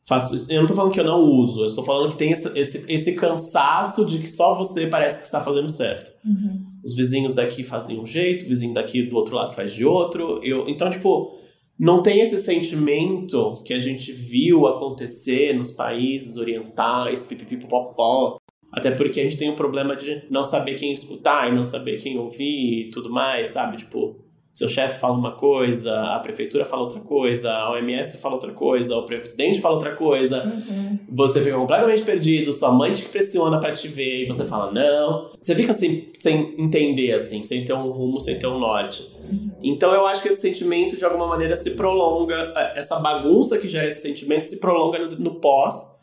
faço 0.08 0.36
isso. 0.36 0.52
Eu 0.52 0.60
não 0.60 0.68
tô 0.68 0.74
falando 0.74 0.92
que 0.92 1.00
eu 1.00 1.06
não 1.06 1.22
uso, 1.22 1.62
eu 1.62 1.68
estou 1.68 1.84
falando 1.84 2.12
que 2.12 2.18
tem 2.18 2.32
esse, 2.32 2.58
esse, 2.58 2.92
esse 2.92 3.16
cansaço 3.16 4.06
de 4.06 4.20
que 4.20 4.30
só 4.30 4.56
você 4.56 4.88
parece 4.88 5.20
que 5.20 5.26
está 5.26 5.40
fazendo 5.40 5.70
certo. 5.70 6.12
Uhum. 6.26 6.64
Os 6.84 6.96
vizinhos 6.96 7.34
daqui 7.34 7.64
fazem 7.64 8.00
um 8.00 8.06
jeito, 8.06 8.46
o 8.46 8.50
vizinho 8.50 8.74
daqui 8.74 9.04
do 9.04 9.16
outro 9.16 9.36
lado 9.36 9.54
faz 9.54 9.74
de 9.74 9.86
outro. 9.86 10.40
Eu, 10.44 10.68
então, 10.68 10.90
tipo, 10.90 11.38
não 11.80 12.02
tem 12.02 12.20
esse 12.20 12.40
sentimento 12.40 13.62
que 13.64 13.74
a 13.74 13.80
gente 13.80 14.12
viu 14.12 14.68
acontecer 14.68 15.54
nos 15.54 15.72
países 15.72 16.38
orientais, 16.38 17.24
pipipipopó. 17.24 18.38
Até 18.72 18.92
porque 18.92 19.20
a 19.20 19.24
gente 19.24 19.38
tem 19.38 19.50
o 19.50 19.54
um 19.54 19.56
problema 19.56 19.96
de 19.96 20.24
não 20.30 20.44
saber 20.44 20.76
quem 20.76 20.94
escutar 20.94 21.52
e 21.52 21.56
não 21.56 21.66
saber 21.66 22.02
quem 22.02 22.18
ouvir 22.18 22.88
e 22.88 22.90
tudo 22.90 23.10
mais, 23.10 23.50
sabe? 23.50 23.78
Tipo, 23.78 24.16
seu 24.54 24.68
chefe 24.68 25.00
fala 25.00 25.14
uma 25.14 25.32
coisa, 25.32 25.98
a 26.02 26.20
prefeitura 26.20 26.66
fala 26.66 26.82
outra 26.82 27.00
coisa, 27.00 27.52
a 27.52 27.72
OMS 27.72 28.18
fala 28.18 28.36
outra 28.36 28.52
coisa, 28.52 28.98
o 28.98 29.06
presidente 29.06 29.62
fala 29.62 29.76
outra 29.76 29.96
coisa, 29.96 30.44
uhum. 30.44 31.00
você 31.10 31.42
fica 31.42 31.56
completamente 31.56 32.04
perdido, 32.04 32.52
sua 32.52 32.72
mãe 32.72 32.94
te 32.94 33.06
pressiona 33.06 33.60
para 33.60 33.72
te 33.72 33.88
ver 33.88 34.24
e 34.24 34.28
você 34.28 34.46
fala 34.46 34.72
não. 34.72 35.32
Você 35.42 35.56
fica 35.56 35.72
assim, 35.72 36.08
sem 36.18 36.54
entender, 36.58 37.14
assim, 37.14 37.42
sem 37.44 37.64
ter 37.64 37.74
um 37.74 37.90
rumo, 37.90 38.20
sem 38.20 38.38
ter 38.38 38.48
um 38.48 38.60
norte. 38.60 39.10
Uhum. 39.32 39.52
Então 39.64 39.94
eu 39.94 40.06
acho 40.06 40.22
que 40.22 40.30
esse 40.30 40.42
sentimento, 40.42 40.98
de 40.98 41.06
alguma 41.06 41.28
maneira, 41.28 41.56
se 41.56 41.72
prolonga, 41.72 42.52
é, 42.56 42.80
essa 42.80 43.00
bagunça 43.00 43.58
que 43.58 43.70
gera 43.70 43.88
esse 43.88 44.02
sentimento 44.02 44.46
se 44.46 44.60
prolonga 44.60 45.00
no, 45.00 45.10
no 45.18 45.36
pós, 45.36 45.96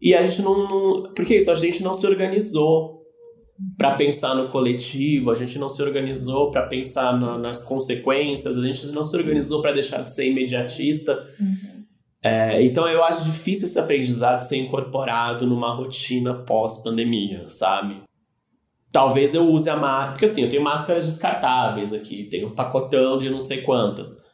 e 0.00 0.12
a 0.12 0.24
gente 0.24 0.42
não. 0.42 1.12
Porque 1.14 1.36
isso, 1.36 1.52
a 1.52 1.54
gente 1.54 1.84
não 1.84 1.94
se 1.94 2.04
organizou 2.04 3.01
para 3.76 3.94
pensar 3.94 4.34
no 4.34 4.48
coletivo, 4.48 5.30
a 5.30 5.34
gente 5.34 5.58
não 5.58 5.68
se 5.68 5.82
organizou 5.82 6.50
para 6.50 6.66
pensar 6.66 7.18
na, 7.18 7.38
nas 7.38 7.62
consequências, 7.62 8.56
a 8.56 8.62
gente 8.62 8.86
não 8.88 9.02
se 9.02 9.16
organizou 9.16 9.60
para 9.60 9.72
deixar 9.72 10.02
de 10.02 10.12
ser 10.12 10.28
imediatista. 10.28 11.26
Uhum. 11.40 11.82
É, 12.22 12.62
então 12.62 12.86
eu 12.86 13.02
acho 13.02 13.24
difícil 13.24 13.66
esse 13.66 13.78
aprendizado 13.78 14.40
ser 14.40 14.56
incorporado 14.56 15.46
numa 15.46 15.74
rotina 15.74 16.34
pós-pandemia, 16.34 17.48
sabe? 17.48 18.02
Talvez 18.92 19.34
eu 19.34 19.48
use 19.48 19.68
a 19.68 19.76
máscara. 19.76 20.12
Porque 20.12 20.26
assim, 20.26 20.42
eu 20.42 20.48
tenho 20.48 20.62
máscaras 20.62 21.06
descartáveis 21.06 21.92
aqui, 21.92 22.24
tenho 22.24 22.48
um 22.48 22.54
pacotão 22.54 23.18
de 23.18 23.30
não 23.30 23.40
sei 23.40 23.62
quantas. 23.62 24.24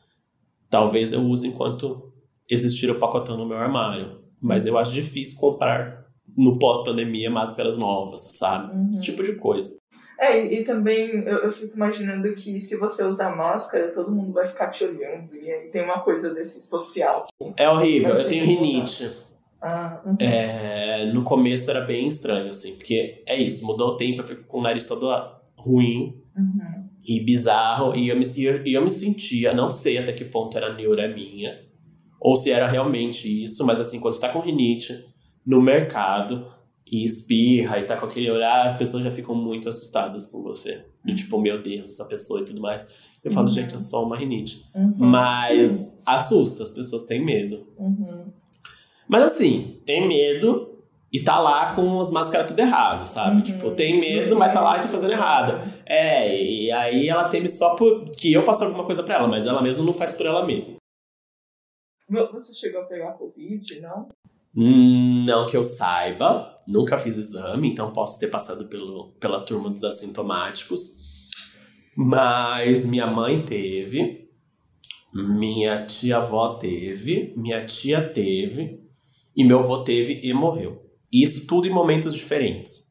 Talvez 0.68 1.12
eu 1.12 1.22
use 1.22 1.46
enquanto 1.46 2.12
existir 2.50 2.90
o 2.90 2.98
pacotão 2.98 3.36
no 3.36 3.46
meu 3.46 3.56
armário. 3.56 4.18
Mas 4.40 4.66
eu 4.66 4.76
acho 4.76 4.92
difícil 4.92 5.38
comprar 5.38 6.07
no 6.36 6.58
pós-pandemia 6.58 7.30
máscaras 7.30 7.76
novas, 7.76 8.20
sabe? 8.36 8.74
Uhum. 8.74 8.88
Esse 8.88 9.02
tipo 9.02 9.22
de 9.22 9.34
coisa. 9.36 9.78
É, 10.18 10.44
e, 10.44 10.60
e 10.60 10.64
também 10.64 11.10
eu, 11.10 11.38
eu, 11.44 11.52
fico 11.52 11.76
imaginando 11.76 12.34
que 12.34 12.58
se 12.58 12.76
você 12.76 13.04
usar 13.04 13.36
máscara, 13.36 13.92
todo 13.92 14.10
mundo 14.10 14.32
vai 14.32 14.48
ficar 14.48 14.68
te 14.68 14.84
olhando. 14.84 15.32
E 15.34 15.50
aí 15.50 15.68
tem 15.68 15.84
uma 15.84 16.00
coisa 16.00 16.34
desse 16.34 16.60
social. 16.60 17.28
É 17.56 17.68
horrível, 17.68 18.14
eu 18.14 18.26
tenho 18.26 18.44
rinite. 18.44 19.08
Ah, 19.60 20.00
uhum. 20.04 20.16
é, 20.20 21.06
no 21.06 21.22
começo 21.22 21.70
era 21.70 21.80
bem 21.80 22.06
estranho, 22.06 22.50
assim, 22.50 22.76
porque 22.76 23.22
é 23.26 23.36
isso, 23.36 23.66
mudou 23.66 23.90
o 23.90 23.96
tempo, 23.96 24.20
eu 24.20 24.24
fico 24.24 24.44
com 24.44 24.58
o 24.58 24.62
nariz 24.62 24.86
todo 24.86 25.08
ruim 25.56 26.22
uhum. 26.36 26.88
e 27.04 27.18
bizarro, 27.24 27.92
e 27.96 28.08
eu, 28.08 28.16
me, 28.16 28.24
e 28.36 28.44
eu, 28.44 28.64
e 28.64 28.74
eu 28.74 28.82
me 28.82 28.90
sentia, 28.90 29.52
não 29.52 29.68
sei 29.68 29.98
até 29.98 30.12
que 30.12 30.24
ponto 30.24 30.56
era 30.56 30.72
neura 30.72 31.12
minha, 31.12 31.60
ou 32.20 32.36
se 32.36 32.52
era 32.52 32.68
realmente 32.68 33.42
isso, 33.42 33.66
mas 33.66 33.80
assim, 33.80 33.98
quando 33.98 34.14
você 34.14 34.20
tá 34.20 34.28
com 34.28 34.38
rinite, 34.38 35.04
no 35.48 35.62
mercado 35.62 36.46
e 36.86 37.02
espirra 37.04 37.78
e 37.78 37.84
tá 37.84 37.96
com 37.96 38.04
aquele 38.04 38.30
olhar, 38.30 38.66
as 38.66 38.74
pessoas 38.74 39.02
já 39.02 39.10
ficam 39.10 39.34
muito 39.34 39.66
assustadas 39.66 40.26
com 40.26 40.42
você. 40.42 40.84
Do 41.02 41.14
tipo, 41.14 41.40
meu 41.40 41.62
Deus, 41.62 41.88
essa 41.88 42.04
pessoa 42.04 42.42
e 42.42 42.44
tudo 42.44 42.60
mais. 42.60 42.86
Eu 43.24 43.30
falo, 43.30 43.48
Uhum. 43.48 43.54
gente, 43.54 43.74
é 43.74 43.78
só 43.78 44.04
uma 44.04 44.18
rinite. 44.18 44.66
Uhum. 44.74 44.94
Mas 44.98 46.02
assusta, 46.04 46.62
as 46.62 46.70
pessoas 46.70 47.04
têm 47.04 47.24
medo. 47.24 47.66
Uhum. 47.78 48.30
Mas 49.08 49.22
assim, 49.22 49.80
tem 49.86 50.06
medo 50.06 50.84
e 51.10 51.20
tá 51.20 51.40
lá 51.40 51.74
com 51.74 51.98
as 51.98 52.10
máscaras 52.10 52.46
tudo 52.46 52.60
errado, 52.60 53.06
sabe? 53.06 53.36
Uhum. 53.36 53.42
Tipo, 53.42 53.70
tem 53.70 53.98
medo, 53.98 54.36
mas 54.36 54.52
tá 54.52 54.60
lá 54.60 54.76
e 54.78 54.82
tá 54.82 54.88
fazendo 54.88 55.12
errado. 55.12 55.58
É, 55.86 56.38
e 56.42 56.70
aí 56.70 57.08
ela 57.08 57.26
teme 57.30 57.48
só 57.48 57.74
por 57.74 58.10
que 58.10 58.30
eu 58.30 58.42
faça 58.42 58.66
alguma 58.66 58.84
coisa 58.84 59.02
pra 59.02 59.14
ela, 59.14 59.26
mas 59.26 59.46
ela 59.46 59.62
mesma 59.62 59.82
não 59.82 59.94
faz 59.94 60.12
por 60.12 60.26
ela 60.26 60.44
mesma. 60.44 60.76
Você 62.32 62.54
chegou 62.54 62.82
a 62.82 62.84
pegar 62.84 63.12
Covid, 63.12 63.80
não? 63.80 64.08
Não 64.60 65.46
que 65.46 65.56
eu 65.56 65.62
saiba, 65.62 66.52
nunca 66.66 66.98
fiz 66.98 67.16
exame, 67.16 67.68
então 67.68 67.92
posso 67.92 68.18
ter 68.18 68.26
passado 68.26 68.66
pelo, 68.66 69.12
pela 69.20 69.38
turma 69.40 69.70
dos 69.70 69.84
assintomáticos. 69.84 70.98
Mas 71.96 72.84
minha 72.84 73.06
mãe 73.06 73.40
teve, 73.44 74.28
minha 75.14 75.80
tia-avó 75.86 76.54
teve, 76.54 77.32
minha 77.36 77.64
tia 77.64 78.02
teve, 78.02 78.80
e 79.36 79.44
meu 79.44 79.60
avô 79.60 79.78
teve 79.78 80.20
e 80.24 80.32
morreu. 80.34 80.82
Isso 81.12 81.46
tudo 81.46 81.68
em 81.68 81.72
momentos 81.72 82.12
diferentes. 82.12 82.88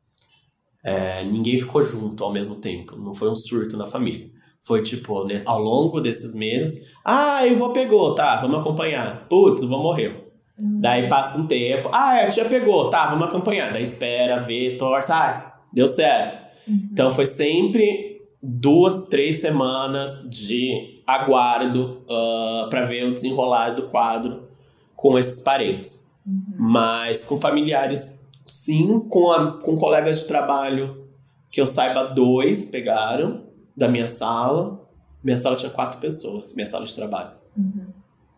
É, 0.86 1.22
ninguém 1.26 1.60
ficou 1.60 1.84
junto 1.84 2.24
ao 2.24 2.32
mesmo 2.32 2.56
tempo, 2.56 2.96
não 2.96 3.14
foi 3.14 3.30
um 3.30 3.36
surto 3.36 3.76
na 3.76 3.86
família. 3.86 4.32
Foi 4.62 4.82
tipo, 4.82 5.26
né, 5.26 5.42
ao 5.46 5.62
longo 5.62 6.00
desses 6.00 6.34
meses, 6.34 6.90
ah, 7.04 7.46
eu 7.46 7.58
vou 7.58 7.74
pegou, 7.74 8.16
tá, 8.16 8.38
vamos 8.38 8.60
acompanhar. 8.60 9.28
Putz, 9.28 9.64
o 9.64 9.68
vô 9.68 9.80
morreu. 9.80 10.27
Daí 10.60 11.08
passa 11.08 11.40
um 11.40 11.46
tempo. 11.48 11.90
Ah, 11.94 12.22
a 12.22 12.28
tia 12.30 12.46
pegou. 12.46 12.90
Tá, 12.90 13.08
vamos 13.08 13.28
acompanhar. 13.28 13.72
Daí 13.72 13.84
espera, 13.84 14.40
vê, 14.40 14.76
torce. 14.78 15.12
Ah, 15.12 15.60
deu 15.72 15.88
certo. 15.88 16.38
Uhum. 16.68 16.90
Então 16.92 17.12
foi 17.12 17.26
sempre 17.26 18.22
duas, 18.42 19.08
três 19.08 19.40
semanas 19.40 20.28
de 20.30 21.02
aguardo 21.06 22.02
uh, 22.10 22.70
para 22.70 22.86
ver 22.86 23.06
o 23.06 23.14
desenrolar 23.14 23.72
do 23.72 23.84
quadro 23.84 24.48
com 24.96 25.18
esses 25.18 25.40
parentes. 25.42 26.10
Uhum. 26.26 26.44
Mas 26.58 27.24
com 27.24 27.40
familiares, 27.40 28.28
sim. 28.46 29.00
Com, 29.10 29.32
a- 29.32 29.60
com 29.62 29.78
colegas 29.78 30.22
de 30.22 30.28
trabalho, 30.28 31.06
que 31.52 31.62
eu 31.62 31.68
saiba, 31.68 32.04
dois 32.06 32.66
pegaram 32.66 33.44
da 33.76 33.88
minha 33.88 34.08
sala. 34.08 34.82
Minha 35.24 35.38
sala 35.38 35.56
tinha 35.56 35.72
quatro 35.72 36.00
pessoas, 36.00 36.54
minha 36.56 36.66
sala 36.66 36.86
de 36.86 36.96
trabalho. 36.96 37.32
Uhum. 37.56 37.88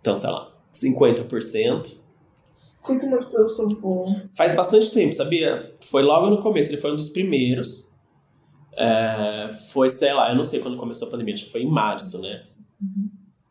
Então, 0.01 0.15
sei 0.15 0.29
lá, 0.29 0.49
50%. 0.73 1.98
Sinto 2.79 3.07
muito 3.07 3.29
pelo 3.29 3.47
seu 3.47 3.69
vô. 3.69 4.05
Faz 4.33 4.55
bastante 4.55 4.91
tempo, 4.91 5.13
sabia? 5.13 5.73
Foi 5.81 6.01
logo 6.01 6.29
no 6.29 6.41
começo, 6.41 6.71
ele 6.71 6.81
foi 6.81 6.91
um 6.93 6.95
dos 6.95 7.09
primeiros. 7.09 7.89
É, 8.77 9.49
foi, 9.71 9.89
sei 9.89 10.13
lá, 10.13 10.29
eu 10.29 10.35
não 10.35 10.45
sei 10.45 10.61
quando 10.61 10.77
começou 10.77 11.07
a 11.07 11.11
pandemia, 11.11 11.33
acho 11.33 11.45
que 11.45 11.51
foi 11.51 11.63
em 11.63 11.69
março, 11.69 12.21
né? 12.21 12.43
Uhum. 12.81 13.09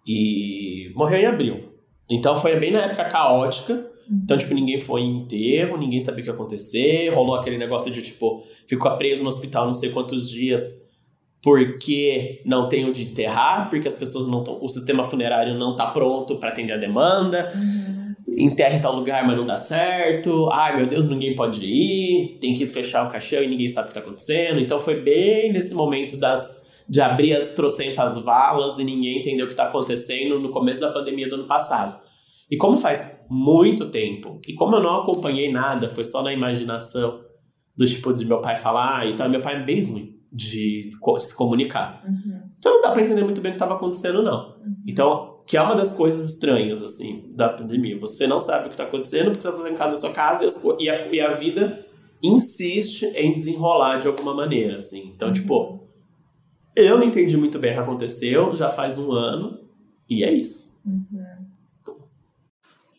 E 0.09 0.91
morreu 0.95 1.21
em 1.21 1.27
abril. 1.27 1.73
Então 2.11 2.37
foi 2.37 2.59
bem 2.59 2.71
na 2.71 2.85
época 2.85 3.05
caótica. 3.05 3.87
Então, 4.11 4.39
tipo, 4.39 4.55
ninguém 4.55 4.81
foi 4.81 5.03
em 5.03 5.19
enterro, 5.19 5.77
ninguém 5.77 6.01
sabia 6.01 6.21
o 6.21 6.25
que 6.25 6.31
ia 6.31 6.35
acontecer. 6.35 7.11
Rolou 7.11 7.37
aquele 7.37 7.59
negócio 7.59 7.93
de, 7.93 8.01
tipo, 8.01 8.43
ficou 8.67 8.97
preso 8.97 9.23
no 9.23 9.29
hospital 9.29 9.67
não 9.67 9.75
sei 9.75 9.91
quantos 9.91 10.31
dias 10.31 10.63
porque 11.43 12.43
não 12.45 12.69
tem 12.69 12.85
onde 12.85 13.05
enterrar, 13.05 13.71
porque 13.71 13.87
as 13.87 13.95
pessoas 13.95 14.27
não 14.27 14.41
estão. 14.41 14.59
O 14.61 14.69
sistema 14.69 15.05
funerário 15.05 15.55
não 15.55 15.77
tá 15.77 15.87
pronto 15.87 16.37
para 16.37 16.51
atender 16.51 16.73
a 16.73 16.77
demanda. 16.77 17.53
Uhum. 17.55 17.98
Enterra 18.39 18.77
em 18.77 18.81
tal 18.81 18.95
lugar, 18.95 19.27
mas 19.27 19.37
não 19.37 19.47
dá 19.47 19.57
certo. 19.57 20.51
Ai, 20.53 20.77
meu 20.77 20.87
Deus, 20.87 21.09
ninguém 21.09 21.35
pode 21.35 21.67
ir. 21.67 22.39
Tem 22.41 22.55
que 22.55 22.67
fechar 22.67 23.07
o 23.07 23.11
caixão 23.11 23.43
e 23.43 23.49
ninguém 23.49 23.69
sabe 23.69 23.87
o 23.87 23.89
que 23.89 23.95
tá 23.95 24.01
acontecendo. 24.01 24.61
Então 24.61 24.81
foi 24.81 25.01
bem 25.01 25.53
nesse 25.53 25.75
momento 25.75 26.17
das 26.17 26.59
de 26.89 27.03
abrir 27.03 27.37
as 27.37 27.53
trocentas 27.53 28.19
valas 28.19 28.79
e 28.79 28.85
ninguém 28.85 29.19
entendeu 29.19 29.45
o 29.45 29.49
que 29.49 29.55
tá 29.55 29.65
acontecendo 29.65 30.41
no 30.41 30.51
começo 30.51 30.81
da 30.81 30.91
pandemia 30.91 31.29
do 31.29 31.35
ano 31.35 31.47
passado. 31.47 32.01
E 32.51 32.57
como 32.57 32.79
faz 32.79 33.27
muito 33.29 33.91
tempo, 33.91 34.41
e 34.49 34.55
como 34.55 34.75
eu 34.75 34.83
não 34.83 35.03
acompanhei 35.03 35.53
nada, 35.53 35.91
foi 35.91 36.03
só 36.03 36.23
na 36.23 36.33
imaginação 36.33 37.21
do 37.77 37.87
tipo 37.87 38.13
de 38.15 38.25
meu 38.25 38.41
pai 38.41 38.57
falar, 38.57 39.07
então 39.07 39.29
meu 39.29 39.43
pai 39.43 39.57
é 39.57 39.63
bem 39.63 39.85
ruim 39.85 40.15
de 40.33 40.91
se 41.19 41.37
comunicar. 41.37 42.03
Uhum. 42.07 42.41
Então 42.57 42.75
não 42.75 42.81
dá 42.81 42.91
pra 42.91 43.03
entender 43.03 43.23
muito 43.23 43.41
bem 43.43 43.51
o 43.51 43.53
que 43.53 43.57
estava 43.57 43.75
acontecendo, 43.75 44.23
não. 44.23 44.57
Uhum. 44.57 44.77
Então, 44.87 45.38
que 45.49 45.57
é 45.57 45.63
uma 45.63 45.75
das 45.75 45.93
coisas 45.93 46.29
estranhas, 46.29 46.83
assim, 46.83 47.33
da 47.35 47.49
pandemia. 47.49 47.99
Você 48.01 48.27
não 48.27 48.39
sabe 48.39 48.67
o 48.67 48.69
que 48.69 48.75
está 48.75 48.85
acontecendo 48.85 49.31
porque 49.31 49.41
você 49.41 49.49
está 49.49 49.63
trancado 49.63 49.93
na 49.93 49.97
sua 49.97 50.13
casa 50.13 50.45
e, 50.45 50.47
as, 50.47 50.65
e, 50.79 50.91
a, 50.91 51.07
e 51.15 51.21
a 51.23 51.33
vida 51.33 51.87
insiste 52.23 53.07
em 53.17 53.35
desenrolar 53.35 53.97
de 53.97 54.07
alguma 54.09 54.35
maneira, 54.35 54.77
assim. 54.77 55.11
Então, 55.17 55.33
tipo, 55.33 55.89
eu 56.77 56.99
não 56.99 57.05
entendi 57.05 57.35
muito 57.39 57.59
bem 57.59 57.71
o 57.71 57.75
que 57.77 57.81
aconteceu, 57.81 58.55
já 58.55 58.69
faz 58.69 58.99
um 58.99 59.11
ano, 59.11 59.59
e 60.07 60.23
é 60.23 60.31
isso. 60.31 60.79
Uhum. 60.85 61.47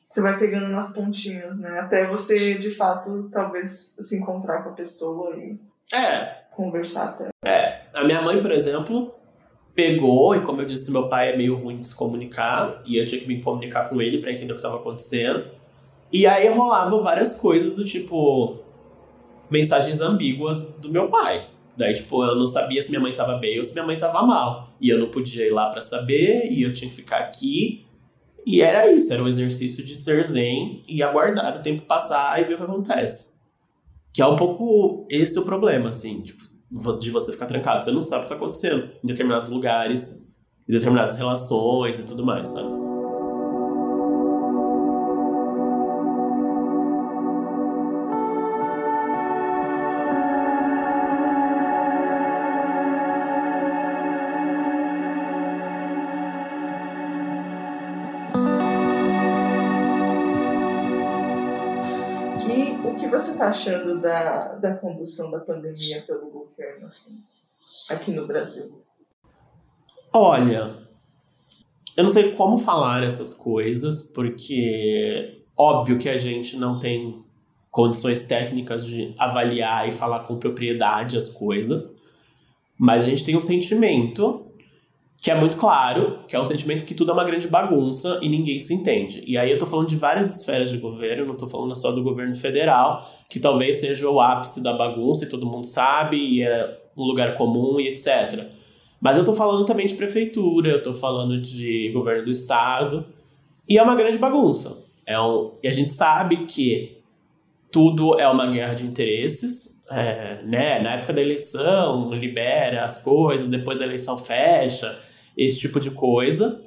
Você 0.10 0.20
vai 0.20 0.40
pegando 0.40 0.70
nas 0.70 0.92
pontinhas, 0.92 1.56
né? 1.60 1.80
Até 1.82 2.08
você, 2.08 2.56
de 2.56 2.72
fato, 2.72 3.30
talvez 3.32 3.96
se 4.00 4.18
encontrar 4.18 4.64
com 4.64 4.72
a 4.72 4.74
pessoa 4.74 5.38
e 5.38 5.60
É, 5.94 6.46
conversar 6.56 7.10
até. 7.10 7.30
é. 7.46 7.84
A 7.94 8.04
minha 8.04 8.22
mãe, 8.24 8.42
por 8.42 8.52
exemplo, 8.52 9.14
pegou, 9.80 10.36
e 10.36 10.42
como 10.42 10.62
eu 10.62 10.66
disse, 10.66 10.92
meu 10.92 11.08
pai 11.08 11.32
é 11.32 11.38
meio 11.38 11.56
ruim 11.56 11.78
de 11.78 11.86
se 11.86 11.96
comunicar, 11.96 12.82
e 12.86 12.98
eu 12.98 13.06
tinha 13.06 13.22
que 13.22 13.26
me 13.26 13.42
comunicar 13.42 13.88
com 13.88 14.02
ele 14.02 14.18
para 14.18 14.30
entender 14.30 14.52
o 14.52 14.56
que 14.56 14.60
estava 14.60 14.76
acontecendo. 14.76 15.46
E 16.12 16.28
aí 16.28 16.50
rolava 16.50 17.02
várias 17.02 17.36
coisas 17.36 17.78
do 17.78 17.86
tipo 17.86 18.58
mensagens 19.50 20.02
ambíguas 20.02 20.76
do 20.82 20.90
meu 20.90 21.08
pai. 21.08 21.46
Daí, 21.78 21.94
tipo, 21.94 22.22
eu 22.26 22.36
não 22.36 22.46
sabia 22.46 22.82
se 22.82 22.90
minha 22.90 23.00
mãe 23.00 23.16
tava 23.16 23.38
bem 23.38 23.58
ou 23.58 23.64
se 23.64 23.74
minha 23.74 23.86
mãe 23.86 23.98
tava 23.98 24.22
mal. 24.22 24.70
E 24.82 24.90
eu 24.90 25.00
não 25.00 25.08
podia 25.08 25.48
ir 25.48 25.52
lá 25.52 25.70
para 25.70 25.82
saber, 25.82 26.52
e 26.52 26.62
eu 26.62 26.74
tinha 26.74 26.90
que 26.90 26.96
ficar 26.96 27.20
aqui. 27.20 27.86
E 28.46 28.62
era 28.62 28.92
isso, 28.92 29.14
era 29.14 29.24
um 29.24 29.30
exercício 29.30 29.82
de 29.82 29.96
ser 29.96 30.28
zen 30.28 30.84
e 30.90 31.02
aguardar 31.02 31.58
o 31.58 31.62
tempo 31.62 31.84
passar 31.84 32.42
e 32.42 32.44
ver 32.44 32.56
o 32.56 32.58
que 32.58 32.64
acontece. 32.64 33.36
Que 34.14 34.22
é 34.22 34.26
um 34.26 34.36
pouco 34.36 35.08
esse 35.10 35.40
o 35.40 35.46
problema, 35.46 35.88
assim, 35.88 36.20
tipo, 36.20 36.44
de 36.72 37.10
você 37.12 37.32
ficar 37.32 37.46
trancado. 37.46 37.84
Você 37.84 37.92
não 37.92 38.04
sabe 38.04 38.22
o 38.22 38.24
que 38.24 38.30
tá 38.30 38.36
acontecendo 38.36 38.90
em 39.04 39.08
determinados 39.08 39.50
lugares, 39.50 40.28
em 40.68 40.74
determinadas 40.74 41.18
relações 41.18 42.00
e 42.00 42.06
tudo 42.06 42.24
mais, 42.24 42.50
sabe? 42.50 42.90
E 62.48 62.78
o 62.88 62.96
que 62.96 63.08
você 63.08 63.36
tá 63.36 63.50
achando 63.50 64.00
da, 64.02 64.56
da 64.56 64.76
condução 64.76 65.32
da 65.32 65.40
pandemia 65.40 66.04
pelo 66.06 66.39
governo, 66.60 66.88
assim, 66.88 67.18
aqui 67.90 68.12
no 68.12 68.28
Brasil? 68.28 68.84
Olha, 70.12 70.76
eu 71.96 72.04
não 72.04 72.12
sei 72.12 72.34
como 72.36 72.58
falar 72.58 73.04
essas 73.04 73.34
coisas, 73.34 74.04
porque 74.04 75.44
óbvio 75.56 75.98
que 75.98 76.10
a 76.10 76.18
gente 76.18 76.58
não 76.58 76.78
tem 76.78 77.24
condições 77.72 78.28
técnicas 78.28 78.86
de 78.86 79.16
avaliar 79.18 79.88
e 79.88 79.92
falar 79.92 80.22
com 80.22 80.38
propriedade 80.38 81.16
as 81.16 81.30
coisas, 81.30 81.96
mas 82.78 83.04
a 83.04 83.06
gente 83.06 83.24
tem 83.24 83.38
um 83.38 83.42
sentimento 83.42 84.49
que 85.22 85.30
é 85.30 85.36
muito 85.36 85.58
claro, 85.58 86.20
que 86.28 86.36
é 86.36 86.40
um 86.40 86.46
sentimento 86.46 86.86
que 86.86 86.94
tudo 86.94 87.12
é 87.12 87.14
uma 87.14 87.26
grande 87.26 87.48
bagunça 87.48 88.20
e 88.22 88.30
ninguém 88.30 88.58
se 88.58 88.74
entende. 88.74 89.22
E 89.28 89.38
aí 89.38 89.52
eu 89.52 89.58
tô 89.58 89.66
falando 89.66 89.88
de 89.88 89.98
várias 89.98 90.34
esferas 90.34 90.70
de 90.70 90.78
governo, 90.78 91.26
não 91.26 91.36
tô 91.36 91.48
falando 91.48 91.76
só 91.76 91.92
do 91.92 92.02
governo 92.02 92.34
federal, 92.36 93.02
que 93.30 93.40
talvez 93.40 93.82
seja 93.82 94.10
o 94.10 94.22
ápice 94.22 94.64
da 94.64 94.72
bagunça 94.72 95.26
e 95.26 95.30
todo 95.30 95.46
mundo 95.46 95.66
sabe, 95.66 96.18
e 96.18 96.42
é 96.42 96.80
um 96.96 97.04
lugar 97.04 97.36
comum 97.36 97.80
e 97.80 97.90
etc. 97.90 98.48
Mas 99.02 99.18
eu 99.18 99.26
tô 99.26 99.34
falando 99.34 99.66
também 99.66 99.86
de 99.86 99.96
prefeitura, 99.96 100.70
eu 100.70 100.84
tô 100.84 100.94
falando 100.94 101.40
de 101.40 101.92
governo 101.94 102.24
do 102.24 102.32
estado, 102.32 103.06
e 103.68 103.78
é 103.78 103.84
uma 103.84 103.96
grande 103.96 104.18
bagunça. 104.18 104.86
É 105.06 105.20
um, 105.20 105.52
e 105.62 105.68
a 105.68 105.72
gente 105.72 105.92
sabe 105.92 106.46
que 106.46 106.98
tudo 107.70 108.18
é 108.20 108.28
uma 108.28 108.48
guerra 108.48 108.74
de 108.74 108.86
interesses, 108.86 109.82
é, 109.92 110.42
né? 110.44 110.80
Na 110.80 110.94
época 110.94 111.12
da 111.12 111.22
eleição, 111.22 112.14
libera 112.14 112.84
as 112.84 113.04
coisas, 113.04 113.50
depois 113.50 113.78
da 113.78 113.86
eleição 113.86 114.18
fecha, 114.18 114.98
esse 115.40 115.60
tipo 115.60 115.80
de 115.80 115.92
coisa. 115.92 116.62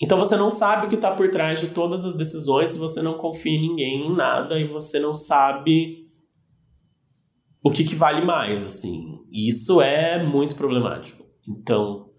Então 0.00 0.18
você 0.18 0.36
não 0.36 0.50
sabe 0.50 0.86
o 0.86 0.88
que 0.88 0.96
está 0.96 1.12
por 1.12 1.30
trás 1.30 1.60
de 1.60 1.68
todas 1.68 2.04
as 2.04 2.14
decisões, 2.14 2.76
você 2.76 3.00
não 3.00 3.14
confia 3.14 3.52
em 3.52 3.60
ninguém, 3.60 4.06
em 4.06 4.14
nada, 4.14 4.58
e 4.58 4.64
você 4.64 4.98
não 4.98 5.14
sabe 5.14 6.08
o 7.64 7.70
que, 7.70 7.84
que 7.84 7.94
vale 7.94 8.24
mais, 8.24 8.64
assim. 8.64 9.20
E 9.30 9.48
isso 9.48 9.80
é 9.80 10.20
muito 10.20 10.56
problemático. 10.56 11.24
Então, 11.48 12.10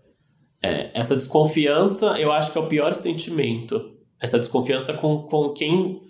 é, 0.62 0.92
essa 0.98 1.16
desconfiança, 1.16 2.18
eu 2.18 2.32
acho 2.32 2.54
que 2.54 2.58
é 2.58 2.62
o 2.62 2.68
pior 2.68 2.94
sentimento. 2.94 3.92
Essa 4.18 4.40
desconfiança 4.40 4.94
com, 4.94 5.24
com 5.24 5.50
quem 5.50 6.02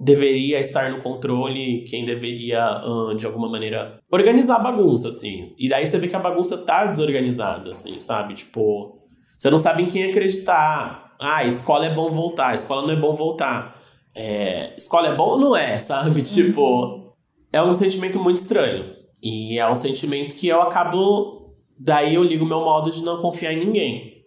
deveria 0.00 0.58
estar 0.58 0.90
no 0.90 1.02
controle, 1.02 1.84
quem 1.84 2.06
deveria, 2.06 2.80
uh, 2.82 3.14
de 3.14 3.26
alguma 3.26 3.50
maneira, 3.50 4.00
organizar 4.10 4.56
a 4.56 4.60
bagunça, 4.60 5.08
assim. 5.08 5.54
E 5.58 5.68
daí 5.68 5.86
você 5.86 5.98
vê 5.98 6.08
que 6.08 6.16
a 6.16 6.20
bagunça 6.20 6.56
tá 6.56 6.86
desorganizada, 6.86 7.70
assim, 7.70 8.00
sabe? 8.00 8.32
Tipo, 8.32 8.98
você 9.36 9.50
não 9.50 9.58
sabe 9.58 9.82
em 9.82 9.86
quem 9.86 10.04
acreditar. 10.04 11.14
Ah, 11.20 11.44
escola 11.44 11.84
é 11.84 11.94
bom 11.94 12.10
voltar, 12.10 12.54
escola 12.54 12.82
não 12.82 12.94
é 12.94 12.96
bom 12.96 13.14
voltar. 13.14 13.78
É, 14.14 14.74
escola 14.74 15.08
é 15.08 15.14
bom 15.14 15.32
ou 15.32 15.38
não 15.38 15.54
é, 15.54 15.76
sabe? 15.78 16.22
Tipo, 16.22 17.14
é 17.52 17.62
um 17.62 17.74
sentimento 17.74 18.18
muito 18.18 18.38
estranho. 18.38 18.96
E 19.22 19.58
é 19.58 19.70
um 19.70 19.76
sentimento 19.76 20.34
que 20.34 20.48
eu 20.48 20.62
acabo. 20.62 21.54
Daí 21.78 22.14
eu 22.14 22.24
ligo 22.24 22.46
meu 22.46 22.60
modo 22.60 22.90
de 22.90 23.04
não 23.04 23.20
confiar 23.20 23.52
em 23.52 23.60
ninguém. 23.60 24.24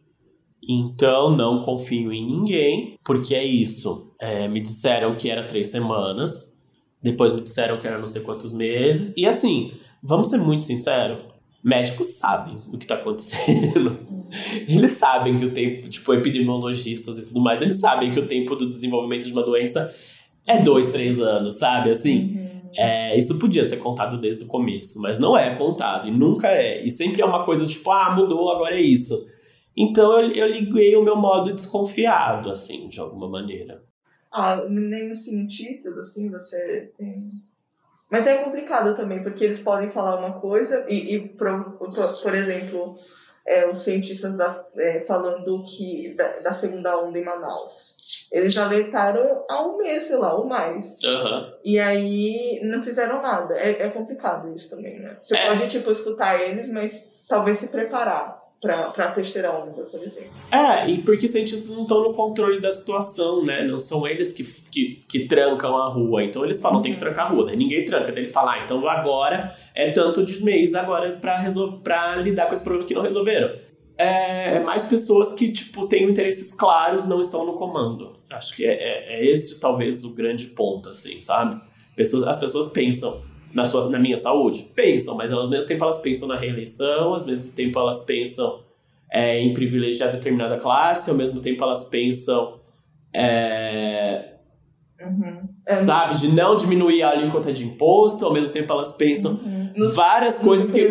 Então, 0.68 1.36
não 1.36 1.64
confio 1.64 2.14
em 2.14 2.26
ninguém, 2.26 2.98
porque 3.04 3.36
é 3.36 3.44
isso. 3.44 4.13
É, 4.24 4.48
me 4.48 4.62
disseram 4.62 5.14
que 5.16 5.30
era 5.30 5.44
três 5.44 5.68
semanas, 5.68 6.58
depois 7.02 7.34
me 7.34 7.42
disseram 7.42 7.78
que 7.78 7.86
era 7.86 8.00
não 8.00 8.08
sei 8.08 8.22
quantos 8.22 8.54
meses. 8.54 9.14
E 9.18 9.26
assim, 9.26 9.74
vamos 10.02 10.30
ser 10.30 10.38
muito 10.38 10.64
sinceros: 10.64 11.20
médicos 11.62 12.08
sabem 12.16 12.58
o 12.72 12.78
que 12.78 12.86
está 12.86 12.96
acontecendo. 12.96 14.00
Eles 14.66 14.92
sabem 14.92 15.38
que 15.38 15.44
o 15.44 15.52
tempo, 15.52 15.90
tipo, 15.90 16.14
epidemiologistas 16.14 17.18
e 17.18 17.26
tudo 17.26 17.42
mais, 17.42 17.62
eles 17.62 17.80
sabem 17.80 18.12
que 18.12 18.20
o 18.20 18.26
tempo 18.26 18.56
do 18.56 18.68
desenvolvimento 18.68 19.28
de 19.28 19.32
uma 19.32 19.44
doença 19.44 19.94
é 20.48 20.60
dois, 20.60 20.90
três 20.90 21.20
anos, 21.20 21.56
sabe? 21.56 21.92
Assim. 21.92 22.40
É, 22.76 23.16
isso 23.16 23.38
podia 23.38 23.64
ser 23.64 23.78
contado 23.78 24.20
desde 24.20 24.46
o 24.46 24.48
começo, 24.48 25.00
mas 25.00 25.20
não 25.20 25.38
é 25.38 25.54
contado, 25.56 26.08
e 26.08 26.12
nunca 26.12 26.48
é. 26.48 26.84
E 26.84 26.90
sempre 26.90 27.22
é 27.22 27.26
uma 27.26 27.44
coisa 27.46 27.68
tipo, 27.68 27.92
ah, 27.92 28.16
mudou, 28.16 28.52
agora 28.52 28.76
é 28.76 28.82
isso. 28.82 29.14
Então 29.78 30.20
eu, 30.20 30.32
eu 30.32 30.48
liguei 30.48 30.96
o 30.96 31.04
meu 31.04 31.16
modo 31.16 31.54
desconfiado, 31.54 32.50
assim, 32.50 32.88
de 32.88 33.00
alguma 33.00 33.30
maneira. 33.30 33.84
Ah, 34.34 34.66
nem 34.68 35.12
os 35.12 35.26
cientistas, 35.26 35.96
assim, 35.96 36.28
você 36.30 36.92
tem. 36.98 37.44
Mas 38.10 38.26
é 38.26 38.38
complicado 38.44 38.96
também, 38.96 39.22
porque 39.22 39.46
eles 39.46 39.60
podem 39.60 39.92
falar 39.92 40.18
uma 40.18 40.40
coisa 40.40 40.86
e, 40.90 41.16
e 41.16 41.30
por, 41.30 41.78
por, 42.22 42.34
exemplo, 42.34 42.98
é, 43.46 43.70
os 43.70 43.80
cientistas 43.80 44.36
da, 44.36 44.66
é, 44.76 45.02
falando 45.02 45.64
que 45.66 46.16
da, 46.16 46.40
da, 46.40 46.54
segunda 46.54 46.98
onda 46.98 47.18
em 47.18 47.24
Manaus. 47.24 48.28
Eles 48.32 48.58
alertaram 48.58 49.46
há 49.48 49.64
um 49.68 49.78
mês, 49.78 50.04
sei 50.04 50.18
lá, 50.18 50.34
ou 50.34 50.46
mais. 50.46 51.00
Uhum. 51.04 51.54
E 51.64 51.80
aí 51.80 52.60
não 52.64 52.82
fizeram 52.82 53.22
nada. 53.22 53.56
É, 53.56 53.84
é 53.84 53.90
complicado 53.90 54.52
isso 54.56 54.76
também, 54.76 55.00
né? 55.00 55.18
Você 55.22 55.36
É. 55.36 55.48
pode, 55.48 55.68
tipo, 55.70 55.92
escutar 55.92 56.42
eles, 56.42 56.72
mas 56.72 57.08
talvez 57.28 57.58
se 57.58 57.68
preparar 57.68 58.43
pra, 58.64 58.90
pra 58.92 59.12
terceira 59.12 59.52
onda, 59.52 59.84
por 59.84 60.02
exemplo. 60.02 60.32
É, 60.50 60.90
e 60.90 61.00
porque 61.00 61.28
cientistas 61.28 61.70
não 61.70 61.84
estão 61.84 62.02
no 62.02 62.14
controle 62.14 62.62
da 62.62 62.72
situação, 62.72 63.44
né? 63.44 63.64
Não 63.64 63.78
são 63.78 64.08
eles 64.08 64.32
que, 64.32 64.44
que, 64.72 65.02
que 65.08 65.28
trancam 65.28 65.76
a 65.78 65.90
rua. 65.90 66.24
Então 66.24 66.44
eles 66.46 66.62
falam, 66.62 66.82
tem 66.82 66.94
que 66.94 67.00
trancar 67.00 67.26
a 67.26 67.30
rua. 67.30 67.46
Daí 67.46 67.58
ninguém 67.58 67.84
tranca. 67.84 68.12
Daí 68.12 68.24
ele 68.24 68.32
fala, 68.32 68.54
ah, 68.54 68.64
então 68.64 68.88
agora 68.88 69.54
é 69.76 69.92
tanto 69.92 70.26
de 70.26 70.42
mês 70.42 70.74
agora 70.74 71.20
pra 71.84 72.16
lidar 72.16 72.48
com 72.48 72.54
esse 72.54 72.64
problema 72.64 72.88
que 72.88 72.94
não 72.94 73.02
resolveram. 73.02 73.54
É, 73.98 74.56
é 74.56 74.60
mais 74.60 74.86
pessoas 74.86 75.34
que, 75.34 75.52
tipo, 75.52 75.86
têm 75.88 76.10
interesses 76.10 76.54
claros 76.54 77.06
não 77.06 77.22
estão 77.22 77.46
no 77.46 77.54
comando. 77.54 78.18
Acho 78.32 78.56
que 78.56 78.66
é, 78.66 78.74
é, 78.74 79.20
é 79.20 79.26
esse 79.26 79.60
talvez 79.60 80.04
o 80.04 80.12
grande 80.12 80.48
ponto, 80.48 80.90
assim, 80.90 81.20
sabe? 81.20 81.62
Pessoas, 81.96 82.24
as 82.24 82.40
pessoas 82.40 82.70
pensam 82.70 83.22
na, 83.54 83.66
sua, 83.66 83.90
na 83.90 84.00
minha 84.00 84.18
saúde? 84.18 84.68
Pensam, 84.76 85.16
mas 85.16 85.32
ao 85.32 85.50
mesmo 85.50 85.68
tempo 85.68 85.84
elas 85.84 86.00
pensam 86.00 86.28
na 86.28 86.36
reeleição, 86.36 87.14
ao 87.14 87.26
mesmo 87.26 87.52
tempo 87.52 87.80
elas 87.80 88.02
pensam 88.02 88.60
é, 89.12 89.40
em 89.40 89.54
privilegiar 89.54 90.12
determinada 90.12 90.58
classe, 90.58 91.10
ao 91.10 91.16
mesmo 91.16 91.40
tempo 91.42 91.64
elas 91.64 91.84
pensam, 91.86 92.60
é, 93.14 94.34
Uhum. 95.06 95.50
É, 95.66 95.74
sabe, 95.74 96.16
de 96.18 96.30
não 96.30 96.56
diminuir 96.56 97.04
a 97.04 97.10
alíquota 97.10 97.52
de 97.52 97.66
imposto, 97.66 98.26
ao 98.26 98.32
mesmo 98.32 98.50
tempo 98.50 98.72
elas 98.72 98.94
pensam 98.94 99.34
uhum. 99.34 99.64
Várias 99.96 100.36
nos 100.36 100.44
coisas 100.44 100.72
que 100.72 100.82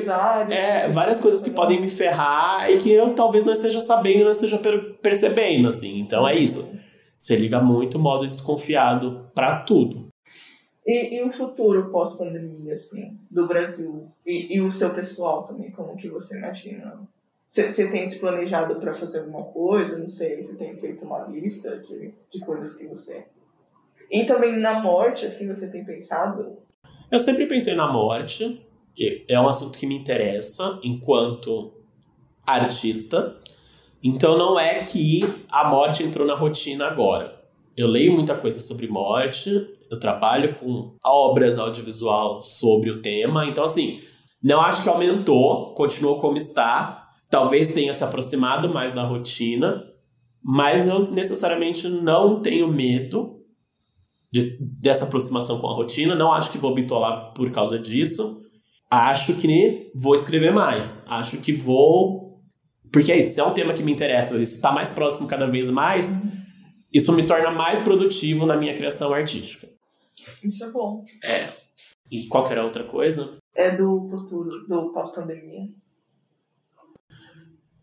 é, 0.51 0.89
várias 0.89 1.21
coisas 1.21 1.43
que 1.43 1.51
podem 1.51 1.81
me 1.81 1.89
ferrar 1.89 2.69
e 2.71 2.79
que 2.79 2.91
eu 2.91 3.15
talvez 3.15 3.45
não 3.45 3.53
esteja 3.53 3.81
sabendo, 3.81 4.25
não 4.25 4.31
esteja 4.31 4.59
per- 4.59 4.97
percebendo, 5.01 5.69
assim. 5.69 6.01
Então 6.01 6.27
é 6.27 6.37
isso. 6.37 6.77
Você 7.17 7.37
liga 7.37 7.61
muito 7.61 7.99
modo 7.99 8.27
desconfiado 8.27 9.27
pra 9.35 9.61
tudo. 9.61 10.09
E, 10.87 11.17
e 11.17 11.23
o 11.23 11.31
futuro 11.31 11.91
pós-pandemia, 11.91 12.75
assim, 12.75 13.17
do 13.31 13.47
Brasil? 13.47 14.09
E, 14.27 14.57
e 14.57 14.61
o 14.61 14.71
seu 14.71 14.91
pessoal 14.91 15.45
também, 15.45 15.71
como 15.71 15.97
que 15.97 16.09
você 16.09 16.39
imagina? 16.39 17.01
Você 17.49 17.91
tem 17.91 18.07
se 18.07 18.19
planejado 18.19 18.77
para 18.77 18.95
fazer 18.95 19.21
alguma 19.21 19.45
coisa? 19.45 19.99
Não 19.99 20.09
sei, 20.09 20.43
você 20.43 20.57
tem 20.57 20.75
feito 20.77 21.05
uma 21.05 21.27
lista 21.27 21.79
de, 21.79 22.13
de 22.31 22.41
coisas 22.41 22.75
que 22.75 22.87
você. 22.87 23.27
E 24.11 24.25
também 24.25 24.57
na 24.57 24.81
morte, 24.81 25.27
assim, 25.27 25.47
você 25.47 25.71
tem 25.71 25.85
pensado? 25.85 26.57
Eu 27.11 27.21
sempre 27.21 27.47
pensei 27.47 27.75
na 27.75 27.91
morte. 27.93 28.67
É 29.29 29.39
um 29.39 29.49
assunto 29.49 29.79
que 29.79 29.87
me 29.87 29.97
interessa 29.97 30.81
enquanto 30.83 31.73
artista. 32.47 33.37
Então 34.03 34.37
não 34.37 34.59
é 34.59 34.83
que 34.83 35.21
a 35.51 35.69
morte 35.69 36.03
entrou 36.03 36.27
na 36.27 36.35
rotina 36.35 36.87
agora. 36.87 37.41
Eu 37.77 37.87
leio 37.87 38.13
muita 38.13 38.35
coisa 38.35 38.61
sobre 38.61 38.89
morte, 38.89 39.51
eu 39.95 40.01
trabalho 40.01 40.55
com 40.57 40.97
obras 41.05 41.59
audiovisual 41.59 42.41
sobre 42.41 42.91
o 42.91 43.01
tema. 43.03 43.47
Então, 43.47 43.65
assim, 43.65 44.01
não 44.43 44.61
acho 44.61 44.83
que 44.83 44.89
aumentou, 44.89 45.75
continuou 45.75 46.19
como 46.21 46.37
está 46.37 47.03
talvez 47.33 47.69
tenha 47.69 47.95
se 47.95 48.05
aproximado 48.05 48.69
mais 48.69 48.93
da 48.93 49.05
rotina, 49.05 49.83
mas 50.45 50.87
eu 50.87 51.11
necessariamente 51.11 51.89
não 51.89 52.43
tenho 52.43 52.69
medo 52.69 53.41
de, 54.31 54.59
dessa 54.61 55.07
aproximação 55.07 55.59
com 55.59 55.67
a 55.67 55.75
rotina, 55.75 56.15
não 56.15 56.31
acho 56.31 56.53
que 56.53 56.59
vou 56.59 56.75
bitolar 56.75 57.33
por 57.33 57.51
causa 57.51 57.79
disso. 57.79 58.43
Acho 58.91 59.35
que 59.37 59.91
vou 59.97 60.15
escrever 60.15 60.53
mais, 60.53 61.07
acho 61.09 61.39
que 61.39 61.55
vou. 61.55 62.43
Porque 62.93 63.11
é 63.11 63.19
isso, 63.19 63.33
se 63.35 63.41
é 63.41 63.45
um 63.45 63.55
tema 63.55 63.73
que 63.73 63.83
me 63.83 63.91
interessa, 63.91 64.41
está 64.43 64.71
mais 64.71 64.91
próximo 64.91 65.27
cada 65.27 65.47
vez 65.47 65.71
mais, 65.71 66.23
isso 66.93 67.11
me 67.15 67.23
torna 67.23 67.51
mais 67.51 67.81
produtivo 67.81 68.45
na 68.45 68.59
minha 68.59 68.75
criação 68.75 69.15
artística. 69.15 69.67
Isso 70.43 70.65
é 70.65 70.71
bom. 70.71 71.05
É. 71.25 71.49
E 72.11 72.27
qualquer 72.27 72.59
outra 72.59 72.85
coisa? 72.85 73.39
É 73.55 73.71
do 73.71 73.99
futuro, 74.11 74.67
do 74.67 74.93
pós-pandemia. 74.93 75.69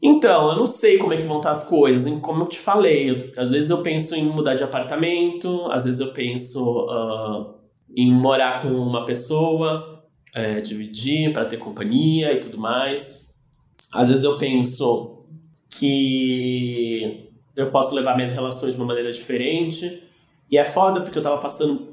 Então, 0.01 0.51
eu 0.51 0.55
não 0.55 0.65
sei 0.65 0.97
como 0.97 1.13
é 1.13 1.17
que 1.17 1.23
vão 1.23 1.37
estar 1.37 1.51
as 1.51 1.67
coisas. 1.67 2.13
Como 2.21 2.43
eu 2.43 2.47
te 2.47 2.59
falei, 2.59 3.09
eu, 3.09 3.31
às 3.35 3.51
vezes 3.51 3.69
eu 3.69 3.83
penso 3.83 4.15
em 4.15 4.23
mudar 4.23 4.55
de 4.55 4.63
apartamento, 4.63 5.67
às 5.71 5.83
vezes 5.83 5.99
eu 5.99 6.13
penso 6.13 6.85
uh, 6.85 7.55
em 7.95 8.13
morar 8.13 8.61
com 8.61 8.69
uma 8.69 9.03
pessoa, 9.03 10.05
é, 10.33 10.61
dividir 10.61 11.33
para 11.33 11.45
ter 11.45 11.57
companhia 11.57 12.33
e 12.33 12.39
tudo 12.39 12.57
mais. 12.57 13.33
Às 13.91 14.09
vezes 14.09 14.23
eu 14.23 14.37
penso 14.37 15.25
que 15.69 17.29
eu 17.55 17.69
posso 17.69 17.93
levar 17.93 18.15
minhas 18.15 18.31
relações 18.31 18.75
de 18.75 18.79
uma 18.79 18.87
maneira 18.87 19.11
diferente. 19.11 20.03
E 20.49 20.57
é 20.57 20.63
foda 20.63 21.01
porque 21.01 21.17
eu 21.17 21.21
tava 21.21 21.39
passando 21.39 21.88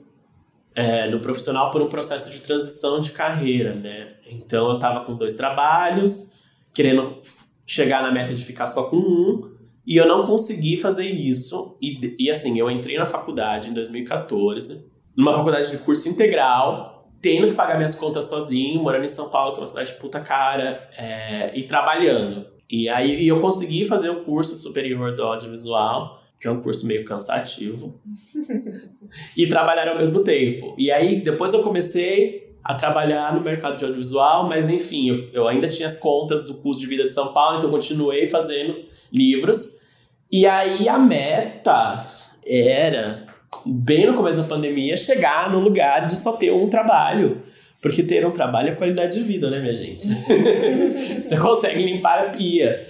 é, 0.76 1.08
no 1.08 1.20
profissional 1.20 1.70
por 1.70 1.80
um 1.80 1.88
processo 1.88 2.30
de 2.30 2.40
transição 2.40 3.00
de 3.00 3.10
carreira, 3.12 3.74
né? 3.74 4.16
Então 4.30 4.70
eu 4.70 4.78
tava 4.78 5.04
com 5.04 5.16
dois 5.16 5.34
trabalhos, 5.34 6.34
querendo 6.74 7.18
chegar 7.66 8.02
na 8.02 8.12
meta 8.12 8.34
de 8.34 8.44
ficar 8.44 8.66
só 8.66 8.84
com 8.84 8.96
um, 8.96 9.56
e 9.86 9.96
eu 9.96 10.06
não 10.06 10.24
consegui 10.24 10.76
fazer 10.76 11.06
isso. 11.06 11.78
E, 11.80 12.16
e 12.18 12.30
assim, 12.30 12.58
eu 12.58 12.70
entrei 12.70 12.98
na 12.98 13.06
faculdade 13.06 13.70
em 13.70 13.72
2014, 13.72 14.86
numa 15.16 15.32
faculdade 15.32 15.70
de 15.70 15.78
curso 15.78 16.08
integral, 16.10 17.10
tendo 17.22 17.48
que 17.48 17.54
pagar 17.54 17.76
minhas 17.76 17.94
contas 17.94 18.26
sozinho, 18.26 18.82
morando 18.82 19.06
em 19.06 19.08
São 19.08 19.30
Paulo, 19.30 19.52
que 19.52 19.58
é 19.58 19.60
uma 19.62 19.66
cidade 19.66 19.94
puta 19.94 20.20
cara, 20.20 20.90
é, 20.98 21.58
e 21.58 21.62
trabalhando. 21.62 22.46
E 22.68 22.88
aí 22.88 23.22
e 23.22 23.28
eu 23.28 23.40
consegui 23.40 23.86
fazer 23.86 24.10
o 24.10 24.24
curso 24.24 24.58
superior 24.58 25.16
do 25.16 25.22
audiovisual, 25.22 26.20
que 26.40 26.46
é 26.46 26.50
um 26.50 26.60
curso 26.60 26.86
meio 26.86 27.04
cansativo, 27.04 28.00
e 29.36 29.48
trabalhar 29.48 29.88
ao 29.88 29.96
mesmo 29.96 30.22
tempo. 30.22 30.74
E 30.78 30.90
aí 30.90 31.20
depois 31.20 31.54
eu 31.54 31.62
comecei 31.62 32.54
a 32.62 32.74
trabalhar 32.74 33.34
no 33.34 33.40
mercado 33.40 33.78
de 33.78 33.84
audiovisual, 33.84 34.48
mas 34.48 34.68
enfim, 34.68 35.08
eu, 35.08 35.28
eu 35.32 35.48
ainda 35.48 35.68
tinha 35.68 35.86
as 35.86 35.96
contas 35.96 36.44
do 36.44 36.54
custo 36.54 36.80
de 36.80 36.88
vida 36.88 37.04
de 37.04 37.14
São 37.14 37.32
Paulo, 37.32 37.58
então 37.58 37.70
continuei 37.70 38.26
fazendo 38.26 38.84
livros. 39.12 39.76
E 40.30 40.46
aí 40.46 40.88
a 40.88 40.98
meta 40.98 42.04
era, 42.44 43.24
bem 43.64 44.06
no 44.06 44.14
começo 44.14 44.38
da 44.38 44.44
pandemia, 44.44 44.96
chegar 44.96 45.50
no 45.50 45.60
lugar 45.60 46.06
de 46.06 46.16
só 46.16 46.32
ter 46.32 46.52
um 46.52 46.68
trabalho. 46.68 47.42
Porque 47.86 48.02
ter 48.02 48.26
um 48.26 48.32
trabalho 48.32 48.70
é 48.70 48.72
qualidade 48.72 49.16
de 49.16 49.22
vida, 49.22 49.48
né, 49.48 49.60
minha 49.60 49.76
gente? 49.76 50.08
você 51.22 51.36
consegue 51.38 51.84
limpar 51.84 52.26
a 52.26 52.30
pia, 52.30 52.84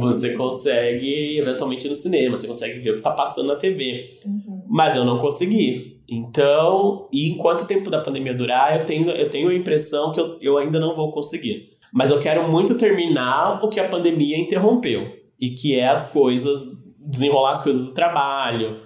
você 0.00 0.30
consegue 0.30 1.38
eventualmente 1.38 1.86
ir 1.86 1.90
no 1.90 1.94
cinema, 1.94 2.36
você 2.36 2.48
consegue 2.48 2.80
ver 2.80 2.90
o 2.90 2.96
que 2.96 3.02
tá 3.02 3.12
passando 3.12 3.46
na 3.46 3.54
TV. 3.54 4.18
Uhum. 4.26 4.64
Mas 4.68 4.96
eu 4.96 5.04
não 5.04 5.16
consegui. 5.18 6.00
Então, 6.08 7.08
e 7.12 7.30
enquanto 7.30 7.60
o 7.60 7.66
tempo 7.68 7.88
da 7.88 8.00
pandemia 8.00 8.34
durar, 8.34 8.76
eu 8.76 8.82
tenho, 8.82 9.08
eu 9.10 9.30
tenho 9.30 9.48
a 9.48 9.54
impressão 9.54 10.10
que 10.10 10.18
eu, 10.18 10.36
eu 10.40 10.58
ainda 10.58 10.80
não 10.80 10.92
vou 10.92 11.12
conseguir. 11.12 11.68
Mas 11.92 12.10
eu 12.10 12.18
quero 12.18 12.50
muito 12.50 12.76
terminar 12.76 13.64
o 13.64 13.68
que 13.68 13.78
a 13.78 13.88
pandemia 13.88 14.36
interrompeu. 14.36 15.06
E 15.40 15.50
que 15.50 15.78
é 15.78 15.86
as 15.86 16.10
coisas, 16.10 16.66
desenrolar 16.98 17.52
as 17.52 17.62
coisas 17.62 17.86
do 17.86 17.94
trabalho. 17.94 18.80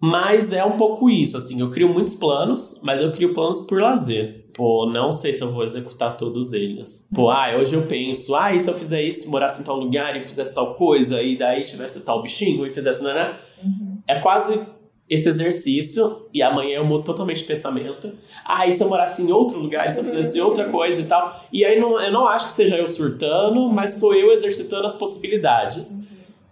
Mas 0.00 0.52
é 0.52 0.64
um 0.64 0.78
pouco 0.78 1.10
isso, 1.10 1.36
assim, 1.36 1.60
eu 1.60 1.68
crio 1.68 1.92
muitos 1.92 2.14
planos, 2.14 2.80
mas 2.82 3.02
eu 3.02 3.12
crio 3.12 3.34
planos 3.34 3.60
por 3.60 3.82
lazer. 3.82 4.46
Pô, 4.54 4.86
não 4.86 5.12
sei 5.12 5.32
se 5.32 5.42
eu 5.42 5.52
vou 5.52 5.62
executar 5.62 6.16
todos 6.16 6.52
eles. 6.54 7.06
Pô, 7.14 7.30
ah, 7.30 7.54
hoje 7.58 7.74
eu 7.74 7.82
penso, 7.82 8.34
ah, 8.34 8.54
e 8.54 8.60
se 8.60 8.70
eu 8.70 8.74
fizer 8.74 9.02
isso, 9.02 9.30
morasse 9.30 9.60
em 9.60 9.64
tal 9.64 9.78
lugar 9.78 10.16
e 10.16 10.24
fizesse 10.24 10.54
tal 10.54 10.74
coisa, 10.74 11.22
e 11.22 11.36
daí 11.36 11.64
tivesse 11.64 12.04
tal 12.04 12.22
bichinho 12.22 12.66
e 12.66 12.72
fizesse, 12.72 13.04
né? 13.04 13.12
né? 13.12 13.36
Uhum. 13.62 13.98
É 14.08 14.18
quase 14.18 14.66
esse 15.08 15.28
exercício 15.28 16.28
e 16.32 16.40
amanhã 16.40 16.76
eu 16.76 16.84
mudo 16.84 17.04
totalmente 17.04 17.38
de 17.38 17.44
pensamento. 17.44 18.12
Ah, 18.44 18.66
e 18.66 18.72
se 18.72 18.82
eu 18.82 18.88
morasse 18.88 19.22
em 19.22 19.30
outro 19.32 19.58
lugar, 19.58 19.88
e 19.88 19.92
se 19.92 20.00
eu 20.00 20.04
fizesse 20.04 20.40
outra 20.40 20.68
coisa 20.68 21.02
e 21.02 21.04
tal. 21.04 21.44
E 21.52 21.64
aí 21.64 21.78
não, 21.78 22.00
eu 22.00 22.12
não 22.12 22.26
acho 22.26 22.48
que 22.48 22.54
seja 22.54 22.76
eu 22.76 22.88
surtando, 22.88 23.68
mas 23.68 23.94
sou 23.94 24.14
eu 24.14 24.32
exercitando 24.32 24.86
as 24.86 24.94
possibilidades. 24.94 25.90
Uhum. 25.90 26.04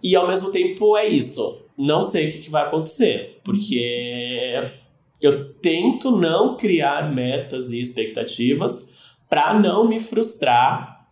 E 0.03 0.15
ao 0.15 0.27
mesmo 0.27 0.51
tempo 0.51 0.97
é 0.97 1.07
isso. 1.07 1.57
Não 1.79 2.01
sei 2.01 2.27
o 2.27 2.31
que, 2.33 2.39
que 2.39 2.49
vai 2.49 2.63
acontecer, 2.63 3.39
porque 3.41 4.69
eu 5.21 5.53
tento 5.53 6.11
não 6.11 6.57
criar 6.57 7.09
metas 7.13 7.71
e 7.71 7.79
expectativas 7.79 8.89
para 9.29 9.57
não 9.57 9.87
me 9.87 9.97
frustrar, 9.97 11.07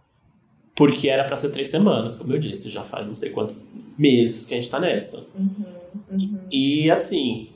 porque 0.75 1.07
era 1.07 1.23
para 1.23 1.37
ser 1.37 1.51
três 1.51 1.69
semanas, 1.69 2.15
como 2.15 2.33
eu 2.33 2.39
disse, 2.39 2.69
já 2.69 2.83
faz 2.83 3.07
não 3.07 3.13
sei 3.13 3.29
quantos 3.29 3.71
meses 3.97 4.45
que 4.45 4.53
a 4.53 4.57
gente 4.57 4.69
tá 4.69 4.79
nessa. 4.79 5.25
Uhum. 5.33 5.65
Uhum. 6.11 6.39
E 6.51 6.91
assim, 6.91 7.49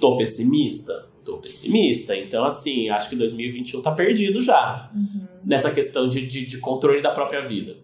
tô 0.00 0.16
pessimista? 0.16 1.06
Tô 1.24 1.38
pessimista. 1.38 2.16
Então, 2.16 2.44
assim, 2.44 2.88
acho 2.88 3.08
que 3.08 3.16
2021 3.16 3.82
tá 3.82 3.92
perdido 3.92 4.40
já. 4.40 4.90
Uhum. 4.94 5.26
Nessa 5.44 5.70
questão 5.70 6.08
de, 6.08 6.26
de, 6.26 6.46
de, 6.46 6.58
controle 6.58 7.02
da 7.02 7.10
própria 7.10 7.42
vida. 7.42 7.76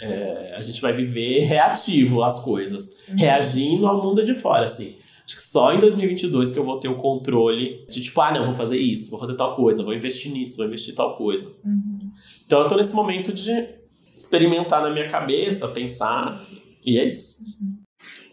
É, 0.00 0.54
a 0.56 0.60
gente 0.60 0.80
vai 0.80 0.92
viver 0.92 1.40
reativo 1.40 2.22
às 2.22 2.42
coisas, 2.42 3.00
uhum. 3.08 3.16
reagindo 3.16 3.86
ao 3.86 4.02
mundo 4.02 4.24
de 4.24 4.34
fora, 4.34 4.64
assim. 4.64 4.96
Acho 5.24 5.36
que 5.36 5.42
só 5.42 5.72
em 5.72 5.78
2022 5.78 6.52
que 6.52 6.58
eu 6.58 6.64
vou 6.64 6.80
ter 6.80 6.88
o 6.88 6.96
controle 6.96 7.86
de 7.88 8.00
tipo, 8.00 8.20
ah, 8.20 8.32
não, 8.32 8.44
vou 8.44 8.54
fazer 8.54 8.78
isso, 8.78 9.10
vou 9.10 9.20
fazer 9.20 9.36
tal 9.36 9.54
coisa, 9.54 9.82
vou 9.84 9.94
investir 9.94 10.32
nisso, 10.32 10.56
vou 10.56 10.66
investir 10.66 10.94
tal 10.94 11.16
coisa. 11.16 11.56
Uhum. 11.64 12.10
Então 12.44 12.60
eu 12.60 12.66
tô 12.66 12.76
nesse 12.76 12.94
momento 12.94 13.32
de 13.32 13.68
experimentar 14.16 14.82
na 14.82 14.90
minha 14.90 15.08
cabeça, 15.08 15.68
pensar, 15.68 16.44
e 16.84 16.98
é 16.98 17.04
isso. 17.04 17.36
Uhum. 17.40 17.78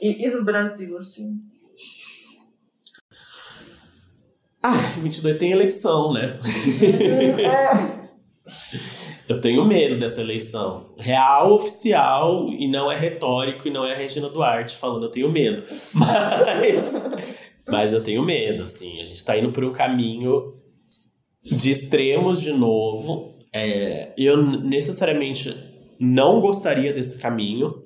E, 0.01 0.25
e 0.25 0.29
no 0.31 0.43
Brasil, 0.43 0.97
assim? 0.97 1.39
Ah, 4.63 4.75
22 5.01 5.35
tem 5.35 5.51
eleição, 5.51 6.13
né? 6.13 6.39
É. 7.39 8.07
Eu 9.27 9.41
tenho 9.41 9.65
medo 9.65 9.99
dessa 9.99 10.21
eleição. 10.21 10.93
Real, 10.97 11.53
oficial, 11.53 12.47
e 12.49 12.67
não 12.67 12.91
é 12.91 12.95
retórico, 12.97 13.67
e 13.67 13.71
não 13.71 13.85
é 13.85 13.93
a 13.93 13.97
Regina 13.97 14.29
Duarte 14.29 14.75
falando, 14.77 15.03
eu 15.03 15.11
tenho 15.11 15.29
medo. 15.29 15.61
Mas, 15.93 17.01
mas 17.67 17.91
eu 17.91 18.01
tenho 18.01 18.23
medo, 18.23 18.63
assim. 18.63 19.01
A 19.01 19.05
gente 19.05 19.23
tá 19.25 19.37
indo 19.37 19.51
por 19.51 19.63
um 19.65 19.73
caminho 19.73 20.53
de 21.43 21.69
extremos 21.69 22.41
de 22.41 22.53
novo. 22.53 23.35
É, 23.53 24.13
eu 24.17 24.37
necessariamente 24.41 25.53
não 25.99 26.39
gostaria 26.39 26.93
desse 26.93 27.19
caminho. 27.19 27.83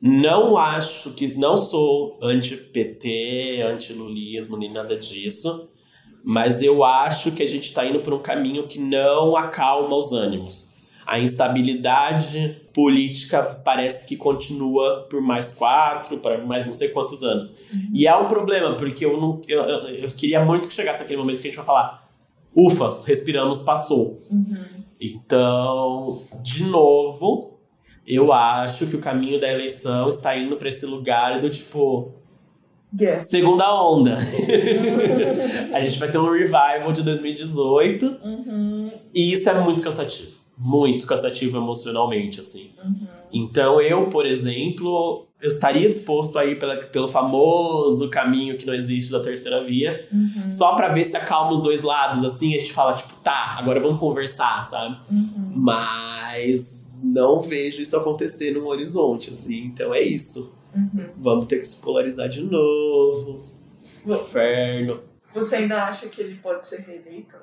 Não 0.00 0.56
acho 0.56 1.14
que. 1.14 1.34
Não 1.34 1.56
sou 1.56 2.18
anti-PT, 2.22 3.62
anti-lulismo, 3.62 4.56
nem 4.56 4.72
nada 4.72 4.96
disso. 4.96 5.69
Mas 6.22 6.62
eu 6.62 6.84
acho 6.84 7.32
que 7.32 7.42
a 7.42 7.46
gente 7.46 7.64
está 7.64 7.84
indo 7.86 8.00
por 8.00 8.12
um 8.12 8.18
caminho 8.18 8.66
que 8.66 8.78
não 8.78 9.36
acalma 9.36 9.96
os 9.96 10.12
ânimos. 10.12 10.70
A 11.06 11.18
instabilidade 11.18 12.60
política 12.72 13.42
parece 13.42 14.06
que 14.06 14.16
continua 14.16 15.06
por 15.10 15.20
mais 15.20 15.50
quatro, 15.50 16.18
para 16.18 16.38
mais 16.44 16.64
não 16.64 16.72
sei 16.72 16.88
quantos 16.90 17.22
anos. 17.22 17.56
Uhum. 17.72 17.90
E 17.92 18.06
é 18.06 18.16
um 18.16 18.28
problema, 18.28 18.76
porque 18.76 19.04
eu, 19.04 19.20
não, 19.20 19.40
eu, 19.48 19.62
eu, 19.62 20.08
queria 20.08 20.44
muito 20.44 20.68
que 20.68 20.74
chegasse 20.74 21.02
aquele 21.02 21.18
momento 21.18 21.40
que 21.40 21.48
a 21.48 21.50
gente 21.50 21.56
vai 21.56 21.66
falar: 21.66 22.08
ufa, 22.54 23.00
respiramos, 23.04 23.60
passou. 23.60 24.22
Uhum. 24.30 24.54
Então, 25.00 26.22
de 26.42 26.64
novo, 26.64 27.58
eu 28.06 28.32
acho 28.32 28.86
que 28.86 28.96
o 28.96 29.00
caminho 29.00 29.40
da 29.40 29.50
eleição 29.50 30.08
está 30.08 30.36
indo 30.36 30.56
para 30.56 30.68
esse 30.68 30.84
lugar 30.86 31.40
do 31.40 31.48
tipo. 31.48 32.14
Yeah. 32.98 33.20
Segunda 33.20 33.72
onda. 33.82 34.18
a 35.72 35.80
gente 35.80 35.98
vai 35.98 36.10
ter 36.10 36.18
um 36.18 36.30
revival 36.30 36.92
de 36.92 37.02
2018 37.02 38.16
Uhum, 38.24 38.90
e 39.14 39.32
isso 39.32 39.48
é 39.48 39.60
muito 39.60 39.82
cansativo. 39.82 40.38
Muito 40.58 41.06
cansativo 41.06 41.56
emocionalmente, 41.56 42.40
assim. 42.40 42.70
uhum. 42.84 43.06
Então 43.32 43.80
eu, 43.80 44.08
por 44.08 44.26
exemplo, 44.26 45.26
eu 45.40 45.48
estaria 45.48 45.88
disposto 45.88 46.36
a 46.38 46.44
ir 46.44 46.58
pela, 46.58 46.76
pelo 46.76 47.06
famoso 47.08 48.10
caminho 48.10 48.56
que 48.58 48.66
não 48.66 48.74
existe 48.74 49.10
da 49.12 49.20
terceira 49.20 49.64
via, 49.64 50.06
Uhum. 50.12 50.50
só 50.50 50.74
pra 50.74 50.88
ver 50.88 51.04
se 51.04 51.16
acalma 51.16 51.52
os 51.52 51.60
dois 51.62 51.80
lados, 51.82 52.24
assim, 52.24 52.54
a 52.56 52.58
gente 52.58 52.72
fala, 52.72 52.92
tipo, 52.94 53.14
tá, 53.22 53.54
agora 53.58 53.78
vamos 53.80 54.00
conversar, 54.00 54.62
sabe? 54.64 54.96
Uhum. 55.10 55.52
Mas 55.54 57.00
não 57.04 57.40
vejo 57.40 57.80
isso 57.80 57.96
acontecer 57.96 58.50
num 58.52 58.66
horizonte, 58.66 59.30
assim, 59.30 59.64
então 59.66 59.94
é 59.94 60.02
isso. 60.02 60.54
Uhum. 60.74 61.10
Vamos 61.16 61.46
ter 61.46 61.58
que 61.58 61.64
se 61.64 61.80
polarizar 61.82 62.28
de 62.28 62.42
novo. 62.42 63.44
Inferno. 64.06 65.02
Você 65.34 65.56
ainda 65.56 65.84
acha 65.84 66.08
que 66.08 66.20
ele 66.20 66.36
pode 66.36 66.66
ser 66.66 66.80
reeleito? 66.80 67.36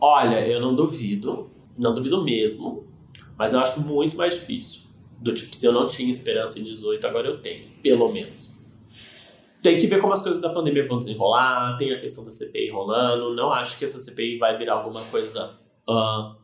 Olha, 0.00 0.46
eu 0.46 0.60
não 0.60 0.74
duvido, 0.74 1.50
não 1.78 1.92
duvido 1.92 2.24
mesmo, 2.24 2.86
mas 3.36 3.52
eu 3.52 3.60
acho 3.60 3.82
muito 3.82 4.16
mais 4.16 4.34
difícil. 4.34 4.82
Do 5.18 5.34
tipo, 5.34 5.54
se 5.54 5.66
eu 5.66 5.72
não 5.72 5.86
tinha 5.86 6.10
esperança 6.10 6.58
em 6.58 6.64
18, 6.64 7.06
agora 7.06 7.28
eu 7.28 7.42
tenho, 7.42 7.70
pelo 7.82 8.10
menos. 8.10 8.58
Tem 9.62 9.76
que 9.76 9.86
ver 9.86 10.00
como 10.00 10.14
as 10.14 10.22
coisas 10.22 10.40
da 10.40 10.48
pandemia 10.48 10.86
vão 10.86 10.98
desenrolar, 10.98 11.76
tem 11.76 11.92
a 11.92 12.00
questão 12.00 12.24
da 12.24 12.30
CPI 12.30 12.70
rolando. 12.70 13.34
Não 13.34 13.52
acho 13.52 13.78
que 13.78 13.84
essa 13.84 14.00
CPI 14.00 14.38
vai 14.38 14.56
virar 14.56 14.74
alguma 14.74 15.04
coisa 15.10 15.58
ah, 15.86 16.34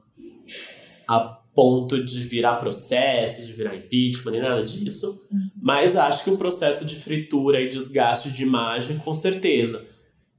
a 1.08 1.20
ponto 1.54 2.04
de 2.04 2.22
virar 2.22 2.56
processo, 2.56 3.46
de 3.46 3.52
virar 3.54 3.74
impeachment, 3.74 4.32
nem 4.32 4.42
nada 4.42 4.62
disso. 4.62 5.26
Uhum. 5.32 5.45
Mas 5.66 5.96
acho 5.96 6.22
que 6.22 6.30
um 6.30 6.36
processo 6.36 6.84
de 6.84 6.94
fritura 6.94 7.60
e 7.60 7.68
desgaste 7.68 8.30
de 8.30 8.44
imagem, 8.44 8.98
com 8.98 9.12
certeza. 9.12 9.84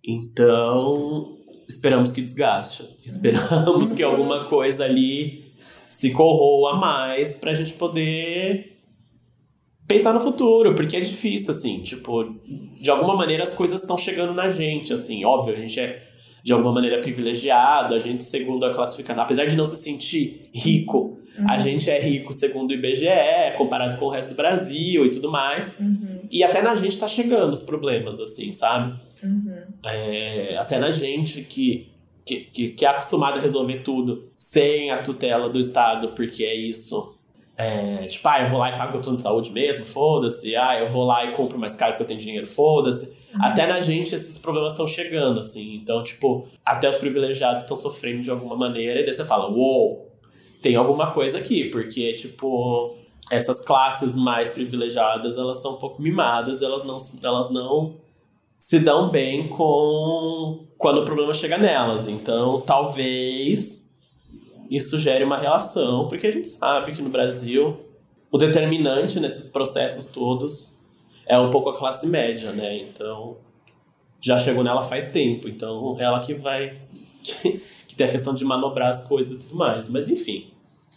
Então, 0.01 1.37
esperamos 1.67 2.13
que 2.13 2.21
desgaste. 2.21 2.97
Esperamos 3.05 3.91
que 3.91 4.01
alguma 4.01 4.45
coisa 4.45 4.85
ali 4.85 5.51
se 5.89 6.11
corroa 6.11 6.77
mais 6.77 7.35
pra 7.35 7.53
gente 7.53 7.73
poder 7.73 8.77
pensar 9.85 10.13
no 10.13 10.21
futuro, 10.21 10.73
porque 10.73 10.95
é 10.95 11.01
difícil, 11.01 11.51
assim, 11.51 11.81
tipo, 11.81 12.23
de 12.79 12.89
alguma 12.89 13.17
maneira 13.17 13.43
as 13.43 13.51
coisas 13.51 13.81
estão 13.81 13.97
chegando 13.97 14.33
na 14.33 14.49
gente, 14.49 14.93
assim, 14.93 15.25
óbvio, 15.25 15.57
a 15.57 15.59
gente 15.59 15.77
é 15.77 16.07
de 16.41 16.53
alguma 16.53 16.71
maneira 16.71 17.01
privilegiado, 17.01 17.93
a 17.93 17.99
gente, 17.99 18.23
segundo 18.23 18.65
a 18.65 18.73
classificação, 18.73 19.25
apesar 19.25 19.43
de 19.43 19.57
não 19.57 19.65
se 19.65 19.75
sentir 19.75 20.49
rico, 20.53 21.19
a 21.45 21.53
Uhum. 21.53 21.59
gente 21.59 21.89
é 21.89 21.99
rico 21.99 22.31
segundo 22.33 22.71
o 22.71 22.73
IBGE, 22.73 23.07
comparado 23.57 23.97
com 23.97 24.05
o 24.05 24.09
resto 24.09 24.29
do 24.29 24.35
Brasil 24.35 25.05
e 25.05 25.09
tudo 25.11 25.29
mais, 25.31 25.79
Uhum. 25.79 26.19
e 26.31 26.43
até 26.43 26.61
na 26.61 26.75
gente 26.75 26.97
tá 26.99 27.07
chegando 27.07 27.51
os 27.53 27.61
problemas, 27.61 28.19
assim, 28.19 28.51
sabe? 28.51 28.99
Uhum. 29.23 29.61
É, 29.85 30.57
até 30.57 30.77
na 30.79 30.91
gente 30.91 31.41
que, 31.43 31.91
que, 32.25 32.35
que, 32.41 32.69
que 32.69 32.85
é 32.85 32.89
acostumado 32.89 33.37
a 33.39 33.41
resolver 33.41 33.77
tudo 33.79 34.29
sem 34.35 34.91
a 34.91 35.01
tutela 35.01 35.49
do 35.49 35.59
Estado, 35.59 36.09
porque 36.09 36.43
é 36.43 36.55
isso. 36.55 37.13
É, 37.59 38.05
tipo, 38.05 38.27
ah, 38.29 38.41
eu 38.41 38.47
vou 38.49 38.59
lá 38.59 38.69
e 38.69 38.77
pago 38.77 38.91
meu 38.91 39.01
plano 39.01 39.15
de 39.17 39.23
saúde 39.23 39.49
mesmo, 39.51 39.83
foda-se. 39.83 40.55
Ah, 40.55 40.79
eu 40.79 40.87
vou 40.89 41.05
lá 41.05 41.25
e 41.25 41.31
compro 41.31 41.57
mais 41.57 41.75
caro 41.75 41.93
porque 41.93 42.03
eu 42.03 42.07
tenho 42.07 42.19
dinheiro, 42.19 42.45
foda-se. 42.45 43.17
Até 43.39 43.65
na 43.65 43.79
gente 43.79 44.13
esses 44.13 44.37
problemas 44.37 44.73
estão 44.73 44.85
chegando, 44.85 45.39
assim. 45.39 45.73
Então, 45.75 46.03
tipo, 46.03 46.47
até 46.63 46.87
os 46.87 46.97
privilegiados 46.97 47.63
estão 47.63 47.75
sofrendo 47.75 48.21
de 48.21 48.29
alguma 48.29 48.55
maneira. 48.55 48.99
E 49.01 49.05
daí 49.05 49.13
você 49.13 49.25
fala, 49.25 49.49
uou, 49.49 50.07
tem 50.61 50.75
alguma 50.75 51.11
coisa 51.11 51.37
aqui. 51.37 51.65
Porque, 51.69 52.13
tipo, 52.13 52.95
essas 53.31 53.63
classes 53.63 54.15
mais 54.15 54.49
privilegiadas, 54.49 55.37
elas 55.37 55.61
são 55.61 55.75
um 55.75 55.77
pouco 55.77 56.01
mimadas. 56.01 56.61
Elas 56.61 56.83
não, 56.83 56.97
elas 57.23 57.51
não 57.51 57.95
se 58.59 58.79
dão 58.79 59.09
bem 59.09 59.47
com 59.47 60.65
quando 60.77 61.01
o 61.01 61.05
problema 61.05 61.33
chega 61.33 61.57
nelas. 61.57 62.07
Então, 62.07 62.59
talvez 62.61 63.93
isso 64.69 64.99
gere 64.99 65.23
uma 65.23 65.37
relação, 65.37 66.07
porque 66.07 66.27
a 66.27 66.31
gente 66.31 66.47
sabe 66.47 66.91
que 66.91 67.01
no 67.01 67.09
Brasil 67.09 67.77
o 68.31 68.37
determinante 68.37 69.19
nesses 69.19 69.45
processos 69.45 70.05
todos 70.05 70.77
é 71.25 71.37
um 71.37 71.49
pouco 71.49 71.69
a 71.69 71.77
classe 71.77 72.07
média, 72.07 72.51
né? 72.51 72.77
Então, 72.77 73.37
já 74.19 74.37
chegou 74.39 74.63
nela 74.63 74.81
faz 74.81 75.09
tempo. 75.09 75.47
Então, 75.47 75.95
ela 75.99 76.19
que 76.19 76.33
vai 76.33 76.81
que, 77.33 77.59
que 77.87 77.95
tem 77.95 78.07
a 78.07 78.11
questão 78.11 78.33
de 78.33 78.43
manobrar 78.45 78.89
as 78.89 79.07
coisas 79.07 79.33
e 79.33 79.39
tudo 79.47 79.55
mais. 79.57 79.89
Mas 79.89 80.09
enfim, 80.09 80.53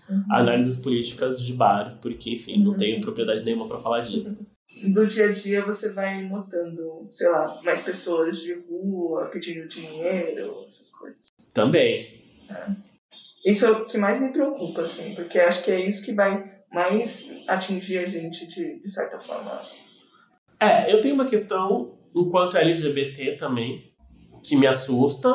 Uhum. 0.09 0.25
análises 0.31 0.77
políticas 0.77 1.40
de 1.40 1.53
bar, 1.53 1.99
porque 2.03 2.31
enfim, 2.35 2.62
não 2.62 2.73
Uhum. 2.73 2.77
tenho 2.77 3.01
propriedade 3.01 3.45
nenhuma 3.45 3.66
para 3.69 3.79
falar 3.79 4.01
disso. 4.01 4.47
Do 4.95 5.07
dia 5.07 5.27
a 5.27 5.33
dia 5.33 5.64
você 5.64 5.93
vai 5.93 6.23
notando, 6.23 7.07
sei 7.11 7.29
lá, 7.29 7.61
mais 7.62 7.83
pessoas 7.83 8.38
de 8.40 8.55
rua 8.55 9.27
pedindo 9.27 9.69
dinheiro, 9.69 10.64
essas 10.69 10.90
coisas. 10.93 11.27
Também. 11.53 12.07
Isso 13.45 13.66
é 13.66 13.71
o 13.71 13.85
que 13.87 13.99
mais 13.99 14.21
me 14.21 14.33
preocupa, 14.33 14.83
assim, 14.83 15.14
porque 15.14 15.38
acho 15.38 15.62
que 15.64 15.71
é 15.71 15.87
isso 15.87 16.05
que 16.05 16.12
vai 16.12 16.51
mais 16.73 17.29
atingir 17.49 17.99
a 17.99 18.09
gente 18.09 18.47
de, 18.47 18.81
de 18.81 18.90
certa 18.90 19.19
forma. 19.19 19.61
É, 20.59 20.93
eu 20.93 21.01
tenho 21.01 21.14
uma 21.14 21.27
questão, 21.27 21.99
enquanto 22.14 22.57
LGBT 22.57 23.37
também, 23.37 23.93
que 24.43 24.57
me 24.57 24.66
assusta 24.66 25.29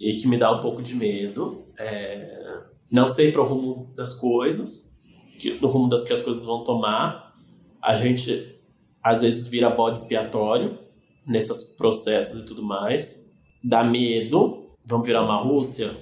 e 0.00 0.14
que 0.14 0.26
me 0.26 0.38
dá 0.38 0.50
um 0.50 0.60
pouco 0.60 0.82
de 0.82 0.94
medo. 0.94 1.66
É, 1.78 2.64
não 2.90 3.06
sei 3.06 3.30
para 3.30 3.42
o 3.42 3.44
rumo 3.44 3.92
das 3.94 4.14
coisas, 4.14 4.96
que, 5.38 5.60
no 5.60 5.68
rumo 5.68 5.88
das 5.88 6.02
que 6.02 6.12
as 6.12 6.22
coisas 6.22 6.44
vão 6.44 6.64
tomar. 6.64 7.36
A 7.82 7.94
gente, 7.94 8.58
às 9.02 9.22
vezes, 9.22 9.46
vira 9.46 9.68
bode 9.68 9.98
expiatório 9.98 10.78
nesses 11.26 11.74
processos 11.74 12.40
e 12.40 12.46
tudo 12.46 12.62
mais. 12.62 13.30
Dá 13.62 13.84
medo. 13.84 14.76
Vamos 14.84 15.06
virar 15.06 15.22
uma 15.22 15.36
Rússia 15.36 15.94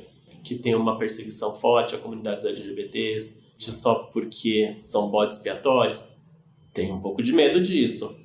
que 0.44 0.54
tem 0.54 0.74
uma 0.74 0.96
perseguição 0.96 1.54
forte 1.56 1.94
a 1.94 1.98
comunidades 1.98 2.46
LGBTs 2.46 3.48
só 3.58 3.96
porque 4.12 4.76
são 4.82 5.10
bodes 5.10 5.38
expiatórios. 5.38 6.16
Tenho 6.72 6.94
um 6.94 7.00
pouco 7.00 7.22
de 7.22 7.32
medo 7.32 7.60
disso. 7.60 8.16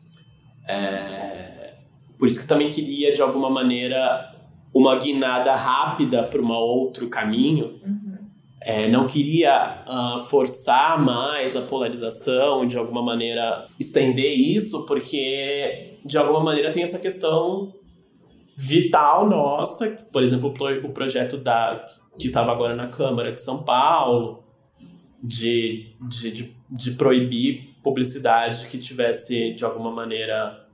É, 0.67 1.73
Por 2.17 2.27
isso 2.27 2.41
que 2.41 2.47
também 2.47 2.69
queria, 2.69 3.11
de 3.11 3.21
alguma 3.21 3.49
maneira, 3.49 4.32
uma 4.73 4.97
guinada 4.97 5.55
rápida 5.55 6.23
para 6.23 6.41
um 6.41 6.51
outro 6.51 7.07
caminho. 7.07 7.79
Uhum. 7.85 8.17
É, 8.61 8.87
não 8.87 9.05
queria 9.05 9.83
ah, 9.87 10.23
forçar 10.29 11.01
mais 11.01 11.55
a 11.55 11.61
polarização, 11.61 12.65
de 12.65 12.77
alguma 12.77 13.03
maneira 13.03 13.65
estender 13.77 14.33
isso, 14.33 14.85
porque 14.85 15.97
de 16.05 16.17
alguma 16.17 16.41
maneira 16.41 16.71
tem 16.71 16.81
essa 16.81 16.97
questão 16.97 17.73
vital 18.55 19.27
nossa, 19.27 19.89
por 20.11 20.23
exemplo, 20.23 20.53
o 20.83 20.89
projeto 20.91 21.37
da, 21.37 21.85
que 22.17 22.27
estava 22.27 22.51
agora 22.51 22.75
na 22.75 22.87
Câmara 22.87 23.31
de 23.31 23.41
São 23.41 23.63
Paulo, 23.63 24.43
de, 25.21 25.93
de, 26.01 26.31
de, 26.31 26.55
de 26.69 26.91
proibir 26.91 27.75
publicidade 27.81 28.67
que 28.67 28.77
tivesse, 28.77 29.53
de 29.53 29.65
alguma 29.65 29.91
maneira, 29.91 30.67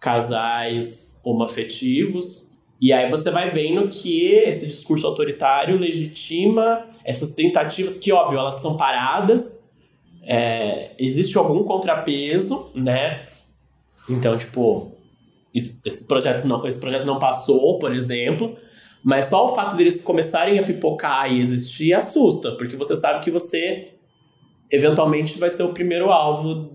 casais 0.00 1.20
homoafetivos. 1.24 2.51
E 2.82 2.92
aí 2.92 3.08
você 3.08 3.30
vai 3.30 3.48
vendo 3.48 3.88
que 3.88 4.32
esse 4.32 4.66
discurso 4.66 5.06
autoritário 5.06 5.78
legitima 5.78 6.84
essas 7.04 7.32
tentativas 7.32 7.96
que, 7.96 8.10
óbvio, 8.10 8.40
elas 8.40 8.56
são 8.56 8.76
paradas. 8.76 9.68
É, 10.24 10.90
existe 10.98 11.38
algum 11.38 11.62
contrapeso, 11.62 12.72
né? 12.74 13.24
Então, 14.10 14.36
tipo, 14.36 14.90
esse 15.54 16.08
projeto 16.08 16.44
não, 16.48 16.66
esse 16.66 16.80
projeto 16.80 17.06
não 17.06 17.20
passou, 17.20 17.78
por 17.78 17.94
exemplo. 17.94 18.56
Mas 19.04 19.26
só 19.26 19.46
o 19.46 19.54
fato 19.54 19.76
deles 19.76 20.02
começarem 20.02 20.58
a 20.58 20.64
pipocar 20.64 21.32
e 21.32 21.38
existir 21.38 21.94
assusta, 21.94 22.50
porque 22.56 22.76
você 22.76 22.96
sabe 22.96 23.22
que 23.22 23.30
você 23.30 23.92
eventualmente 24.68 25.38
vai 25.38 25.50
ser 25.50 25.62
o 25.62 25.72
primeiro 25.72 26.10
alvo 26.10 26.72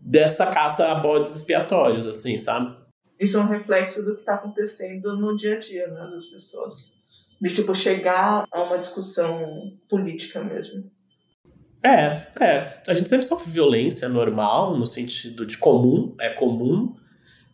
dessa 0.00 0.46
caça 0.46 0.88
a 0.88 0.94
bodes 0.94 1.36
expiatórios, 1.36 2.06
assim, 2.06 2.38
sabe? 2.38 2.74
Isso 3.22 3.36
é 3.36 3.40
um 3.40 3.46
reflexo 3.46 4.04
do 4.04 4.14
que 4.14 4.20
está 4.20 4.34
acontecendo 4.34 5.16
no 5.16 5.36
dia 5.36 5.54
a 5.54 5.58
dia 5.58 5.86
né, 5.86 6.10
das 6.12 6.26
pessoas. 6.26 6.94
De, 7.40 7.54
tipo, 7.54 7.72
chegar 7.72 8.48
a 8.50 8.62
uma 8.62 8.76
discussão 8.78 9.78
política 9.88 10.42
mesmo. 10.42 10.90
É, 11.84 12.26
é. 12.40 12.82
A 12.84 12.94
gente 12.94 13.08
sempre 13.08 13.24
sofre 13.24 13.48
violência 13.48 14.08
normal, 14.08 14.76
no 14.76 14.84
sentido 14.84 15.46
de 15.46 15.56
comum, 15.56 16.16
é 16.20 16.30
comum. 16.30 16.96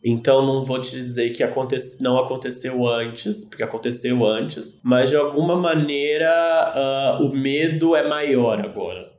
Então 0.02 0.46
não 0.46 0.64
vou 0.64 0.80
te 0.80 0.90
dizer 0.92 1.30
que 1.30 1.42
aconte 1.42 1.76
não 2.00 2.16
aconteceu 2.16 2.86
antes, 2.86 3.44
porque 3.44 3.62
aconteceu 3.62 4.24
antes, 4.24 4.80
mas 4.82 5.10
de 5.10 5.16
alguma 5.16 5.56
maneira 5.56 6.30
ah, 6.30 7.18
o 7.20 7.34
medo 7.34 7.94
é 7.94 8.08
maior 8.08 8.60
agora. 8.60 9.10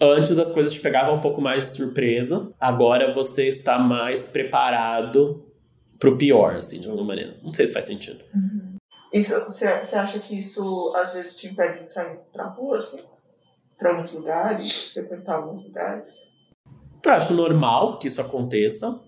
Antes 0.00 0.36
as 0.36 0.50
coisas 0.50 0.72
te 0.72 0.80
pegavam 0.80 1.16
um 1.16 1.20
pouco 1.20 1.40
mais 1.40 1.64
de 1.64 1.76
surpresa, 1.76 2.50
agora 2.58 3.12
você 3.12 3.46
está 3.46 3.78
mais 3.78 4.24
preparado 4.24 5.51
pro 6.02 6.18
pior, 6.18 6.56
assim, 6.56 6.80
de 6.80 6.88
alguma 6.88 7.06
maneira. 7.06 7.36
Não 7.44 7.52
sei 7.52 7.64
se 7.64 7.72
faz 7.72 7.84
sentido. 7.84 8.24
Isso, 9.12 9.32
você 9.44 9.78
você 9.78 9.94
acha 9.94 10.18
que 10.18 10.36
isso 10.36 10.92
às 10.96 11.12
vezes 11.12 11.36
te 11.36 11.46
impede 11.46 11.84
de 11.84 11.92
sair 11.92 12.18
pra 12.32 12.48
rua, 12.48 12.78
assim? 12.78 12.98
Pra 13.78 13.90
alguns 13.90 14.12
lugares, 14.12 14.92
frequentar 14.92 15.36
alguns 15.36 15.62
lugares? 15.62 16.10
Eu 17.06 17.12
acho 17.12 17.34
normal 17.34 18.00
que 18.00 18.08
isso 18.08 18.20
aconteça. 18.20 19.00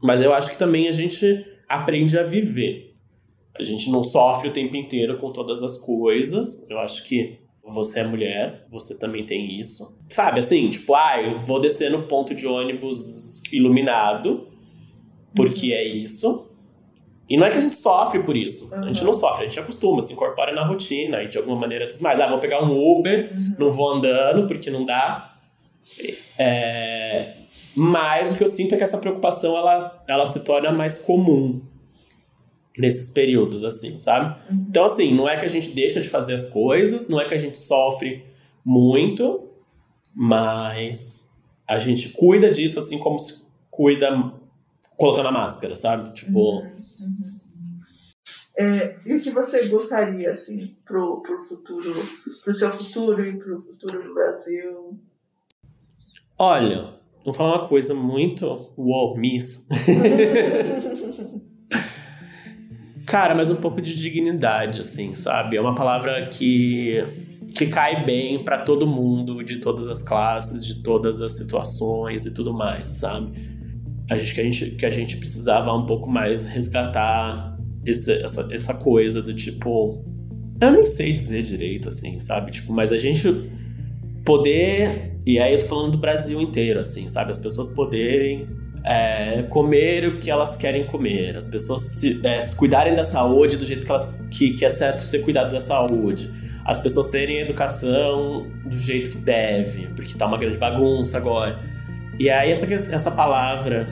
Mas 0.00 0.22
eu 0.22 0.32
acho 0.32 0.50
que 0.52 0.58
também 0.58 0.86
a 0.86 0.92
gente 0.92 1.44
aprende 1.68 2.16
a 2.16 2.22
viver. 2.22 2.94
A 3.58 3.62
gente 3.64 3.90
não 3.90 4.04
sofre 4.04 4.48
o 4.48 4.52
tempo 4.52 4.76
inteiro 4.76 5.18
com 5.18 5.32
todas 5.32 5.60
as 5.60 5.76
coisas. 5.76 6.68
Eu 6.70 6.78
acho 6.78 7.02
que 7.02 7.40
você 7.64 8.00
é 8.00 8.06
mulher, 8.06 8.64
você 8.70 8.96
também 8.96 9.26
tem 9.26 9.58
isso. 9.58 9.98
Sabe, 10.08 10.38
assim, 10.38 10.70
tipo, 10.70 10.94
ah, 10.94 11.20
eu 11.20 11.40
vou 11.40 11.60
descer 11.60 11.90
no 11.90 12.06
ponto 12.06 12.32
de 12.32 12.46
ônibus 12.46 13.42
iluminado, 13.50 14.55
porque 15.36 15.72
é 15.72 15.84
isso. 15.84 16.46
E 17.28 17.36
não 17.36 17.44
é 17.44 17.50
que 17.50 17.58
a 17.58 17.60
gente 17.60 17.76
sofre 17.76 18.22
por 18.22 18.36
isso. 18.36 18.72
Uhum. 18.72 18.84
A 18.84 18.86
gente 18.86 19.04
não 19.04 19.12
sofre, 19.12 19.44
a 19.44 19.48
gente 19.48 19.58
acostuma, 19.58 20.00
se 20.00 20.12
incorpora 20.12 20.52
na 20.52 20.64
rotina 20.64 21.22
e 21.22 21.28
de 21.28 21.38
alguma 21.38 21.56
maneira 21.56 21.86
tudo 21.86 22.02
mais. 22.02 22.20
Ah, 22.20 22.26
vou 22.26 22.38
pegar 22.38 22.62
um 22.62 22.72
Uber, 22.72 23.32
uhum. 23.32 23.54
não 23.58 23.72
vou 23.72 23.92
andando 23.92 24.46
porque 24.46 24.70
não 24.70 24.84
dá. 24.84 25.36
É... 26.38 27.34
Mas 27.74 28.32
o 28.32 28.36
que 28.36 28.42
eu 28.42 28.48
sinto 28.48 28.74
é 28.74 28.78
que 28.78 28.84
essa 28.84 28.98
preocupação 28.98 29.56
ela, 29.56 30.04
ela 30.08 30.24
se 30.24 30.44
torna 30.44 30.72
mais 30.72 30.98
comum 30.98 31.60
nesses 32.78 33.10
períodos, 33.10 33.64
assim, 33.64 33.98
sabe? 33.98 34.36
Uhum. 34.50 34.66
Então, 34.68 34.84
assim, 34.84 35.12
não 35.12 35.28
é 35.28 35.36
que 35.36 35.44
a 35.44 35.48
gente 35.48 35.70
deixa 35.70 36.00
de 36.00 36.08
fazer 36.08 36.34
as 36.34 36.46
coisas, 36.46 37.08
não 37.08 37.20
é 37.20 37.24
que 37.26 37.34
a 37.34 37.38
gente 37.38 37.58
sofre 37.58 38.24
muito, 38.64 39.48
mas 40.14 41.32
a 41.66 41.78
gente 41.78 42.10
cuida 42.10 42.50
disso 42.50 42.78
assim 42.78 42.98
como 42.98 43.18
se 43.18 43.46
cuida 43.70 44.32
colocando 44.96 45.28
a 45.28 45.32
máscara, 45.32 45.74
sabe? 45.74 46.12
Tipo. 46.12 46.60
Uhum. 46.60 46.66
Uhum. 46.66 47.46
É, 48.58 48.96
e 49.06 49.14
o 49.14 49.20
que 49.20 49.30
você 49.30 49.68
gostaria, 49.68 50.30
assim, 50.30 50.74
pro, 50.86 51.20
pro 51.20 51.44
futuro, 51.44 51.92
pro 52.42 52.54
seu 52.54 52.70
futuro 52.70 53.22
e 53.26 53.36
pro 53.36 53.60
futuro 53.62 54.02
do 54.02 54.14
Brasil? 54.14 54.98
Olha, 56.38 56.94
vou 57.22 57.34
falar 57.34 57.58
uma 57.58 57.68
coisa 57.68 57.94
muito 57.94 58.46
wow, 58.78 59.14
miss. 59.16 59.68
Cara, 63.06 63.34
mas 63.34 63.50
um 63.50 63.56
pouco 63.56 63.82
de 63.82 63.94
dignidade, 63.94 64.80
assim, 64.80 65.14
sabe? 65.14 65.58
É 65.58 65.60
uma 65.60 65.74
palavra 65.74 66.26
que, 66.28 67.04
que 67.54 67.66
cai 67.66 68.06
bem 68.06 68.42
para 68.42 68.62
todo 68.62 68.86
mundo, 68.86 69.44
de 69.44 69.58
todas 69.58 69.86
as 69.86 70.02
classes, 70.02 70.64
de 70.64 70.82
todas 70.82 71.20
as 71.20 71.32
situações 71.36 72.24
e 72.24 72.32
tudo 72.32 72.54
mais, 72.54 72.86
sabe? 72.86 73.55
A 74.08 74.16
gente 74.16 74.34
que 74.34 74.40
a 74.40 74.44
gente, 74.44 74.70
que 74.72 74.86
a 74.86 74.90
gente 74.90 75.16
precisava 75.16 75.72
um 75.72 75.86
pouco 75.86 76.08
mais 76.08 76.44
resgatar 76.44 77.56
esse, 77.84 78.12
essa, 78.12 78.48
essa 78.52 78.74
coisa 78.74 79.22
do 79.22 79.32
tipo. 79.34 80.04
Eu 80.60 80.70
nem 80.72 80.86
sei 80.86 81.12
dizer 81.12 81.42
direito, 81.42 81.88
assim, 81.88 82.18
sabe? 82.18 82.50
Tipo, 82.50 82.72
mas 82.72 82.92
a 82.92 82.98
gente 82.98 83.50
poder. 84.24 85.16
E 85.26 85.38
aí 85.38 85.54
eu 85.54 85.58
tô 85.58 85.66
falando 85.66 85.92
do 85.92 85.98
Brasil 85.98 86.40
inteiro, 86.40 86.80
assim, 86.80 87.08
sabe? 87.08 87.32
As 87.32 87.38
pessoas 87.38 87.68
poderem 87.68 88.48
é, 88.86 89.42
comer 89.42 90.06
o 90.06 90.18
que 90.18 90.30
elas 90.30 90.56
querem 90.56 90.86
comer, 90.86 91.36
as 91.36 91.48
pessoas 91.48 91.82
se, 91.82 92.20
é, 92.24 92.46
se, 92.46 92.54
cuidarem 92.54 92.94
da 92.94 93.02
saúde 93.02 93.56
do 93.56 93.66
jeito 93.66 93.84
que, 93.84 93.90
elas, 93.90 94.18
que, 94.30 94.54
que 94.54 94.64
é 94.64 94.68
certo 94.68 95.00
ser 95.00 95.18
cuidado 95.20 95.52
da 95.52 95.60
saúde, 95.60 96.30
as 96.64 96.78
pessoas 96.78 97.08
terem 97.08 97.40
educação 97.40 98.46
do 98.64 98.78
jeito 98.78 99.10
que 99.10 99.18
deve, 99.18 99.88
porque 99.88 100.16
tá 100.16 100.26
uma 100.26 100.38
grande 100.38 100.58
bagunça 100.58 101.16
agora. 101.16 101.60
E 102.18 102.30
aí 102.30 102.50
essa, 102.50 102.72
essa 102.94 103.10
palavra 103.10 103.88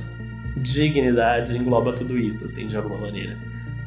dignidade 0.56 1.56
engloba 1.56 1.92
tudo 1.92 2.18
isso, 2.18 2.44
assim, 2.44 2.66
de 2.66 2.76
alguma 2.76 2.98
maneira. 2.98 3.36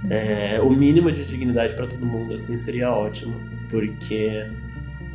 É, 0.09 0.59
o 0.61 0.69
mínimo 0.69 1.11
de 1.11 1.25
dignidade 1.25 1.73
para 1.75 1.87
todo 1.87 2.05
mundo, 2.05 2.33
assim, 2.33 2.55
seria 2.55 2.91
ótimo, 2.91 3.39
porque 3.69 4.47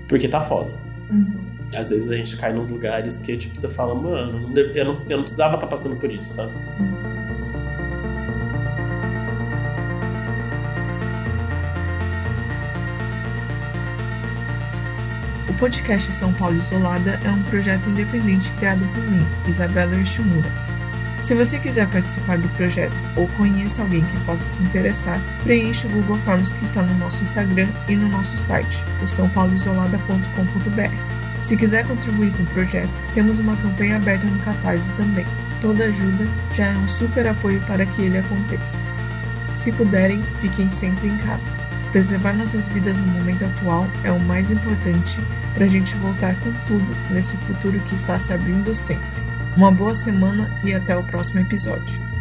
porque 0.09 0.29
tá 0.29 0.41
foda. 0.41 0.71
Uhum 1.11 1.53
às 1.77 1.91
vezes 1.91 2.09
a 2.09 2.17
gente 2.17 2.37
cai 2.37 2.53
nos 2.53 2.71
lugares 2.71 3.21
que, 3.21 3.37
tipo, 3.37 3.57
você 3.57 3.69
fala, 3.69 3.95
mano, 3.95 4.53
eu, 4.57 4.85
não, 4.85 5.03
eu 5.09 5.17
não 5.17 5.23
precisava 5.23 5.55
estar 5.55 5.67
tá 5.67 5.71
passando 5.71 5.97
por 5.97 6.11
isso, 6.11 6.35
sabe? 6.35 6.53
O 6.81 6.92
podcast 15.63 16.13
São 16.13 16.33
Paulo 16.33 16.57
Isolada 16.57 17.21
é 17.25 17.31
um 17.31 17.41
projeto 17.45 17.89
independente 17.89 18.51
criado 18.59 18.85
por 18.93 19.05
mim, 19.05 19.25
Isabela 19.47 19.95
Yoshimura. 19.95 20.51
Se 21.21 21.37
você 21.37 21.57
quiser 21.57 21.87
participar 21.87 22.37
do 22.37 22.49
projeto 22.57 22.97
ou 23.15 23.29
conheça 23.37 23.81
alguém 23.81 24.05
que 24.05 24.21
possa 24.25 24.43
se 24.43 24.61
interessar, 24.61 25.21
preencha 25.45 25.87
o 25.87 25.91
Google 25.93 26.19
Forms 26.25 26.53
que 26.53 26.65
está 26.65 26.83
no 26.83 26.99
nosso 26.99 27.23
Instagram 27.23 27.69
e 27.89 27.95
no 27.95 28.09
nosso 28.09 28.37
site, 28.37 28.83
o 29.05 29.07
sãopauloisolada.com.br. 29.07 31.41
Se 31.41 31.57
quiser 31.57 31.87
contribuir 31.87 32.33
com 32.33 32.43
o 32.43 32.47
projeto, 32.47 32.91
temos 33.15 33.39
uma 33.39 33.57
campanha 33.59 33.99
aberta 33.99 34.27
no 34.27 34.41
Catarse 34.41 34.91
também. 34.97 35.27
Toda 35.61 35.85
ajuda 35.85 36.27
já 36.57 36.67
é 36.67 36.77
um 36.77 36.89
super 36.89 37.29
apoio 37.29 37.61
para 37.69 37.87
que 37.87 38.03
ele 38.03 38.19
aconteça. 38.19 38.83
Se 39.55 39.71
puderem, 39.71 40.21
fiquem 40.41 40.69
sempre 40.73 41.07
em 41.07 41.17
casa. 41.19 41.55
Preservar 41.93 42.33
nossas 42.33 42.67
vidas 42.69 42.99
no 42.99 43.07
momento 43.07 43.45
atual 43.45 43.87
é 44.03 44.11
o 44.11 44.19
mais 44.19 44.51
importante 44.51 45.21
para 45.53 45.67
a 45.67 45.69
gente 45.69 45.95
voltar 45.97 46.35
com 46.37 46.51
tudo 46.67 46.87
nesse 47.11 47.37
futuro 47.37 47.79
que 47.81 47.95
está 47.95 48.19
se 48.19 48.33
abrindo 48.33 48.75
sempre. 48.75 49.23
Uma 49.55 49.71
boa 49.71 49.95
semana 49.95 50.59
e 50.65 50.73
até 50.73 50.97
o 50.97 51.05
próximo 51.05 51.41
episódio. 51.41 52.12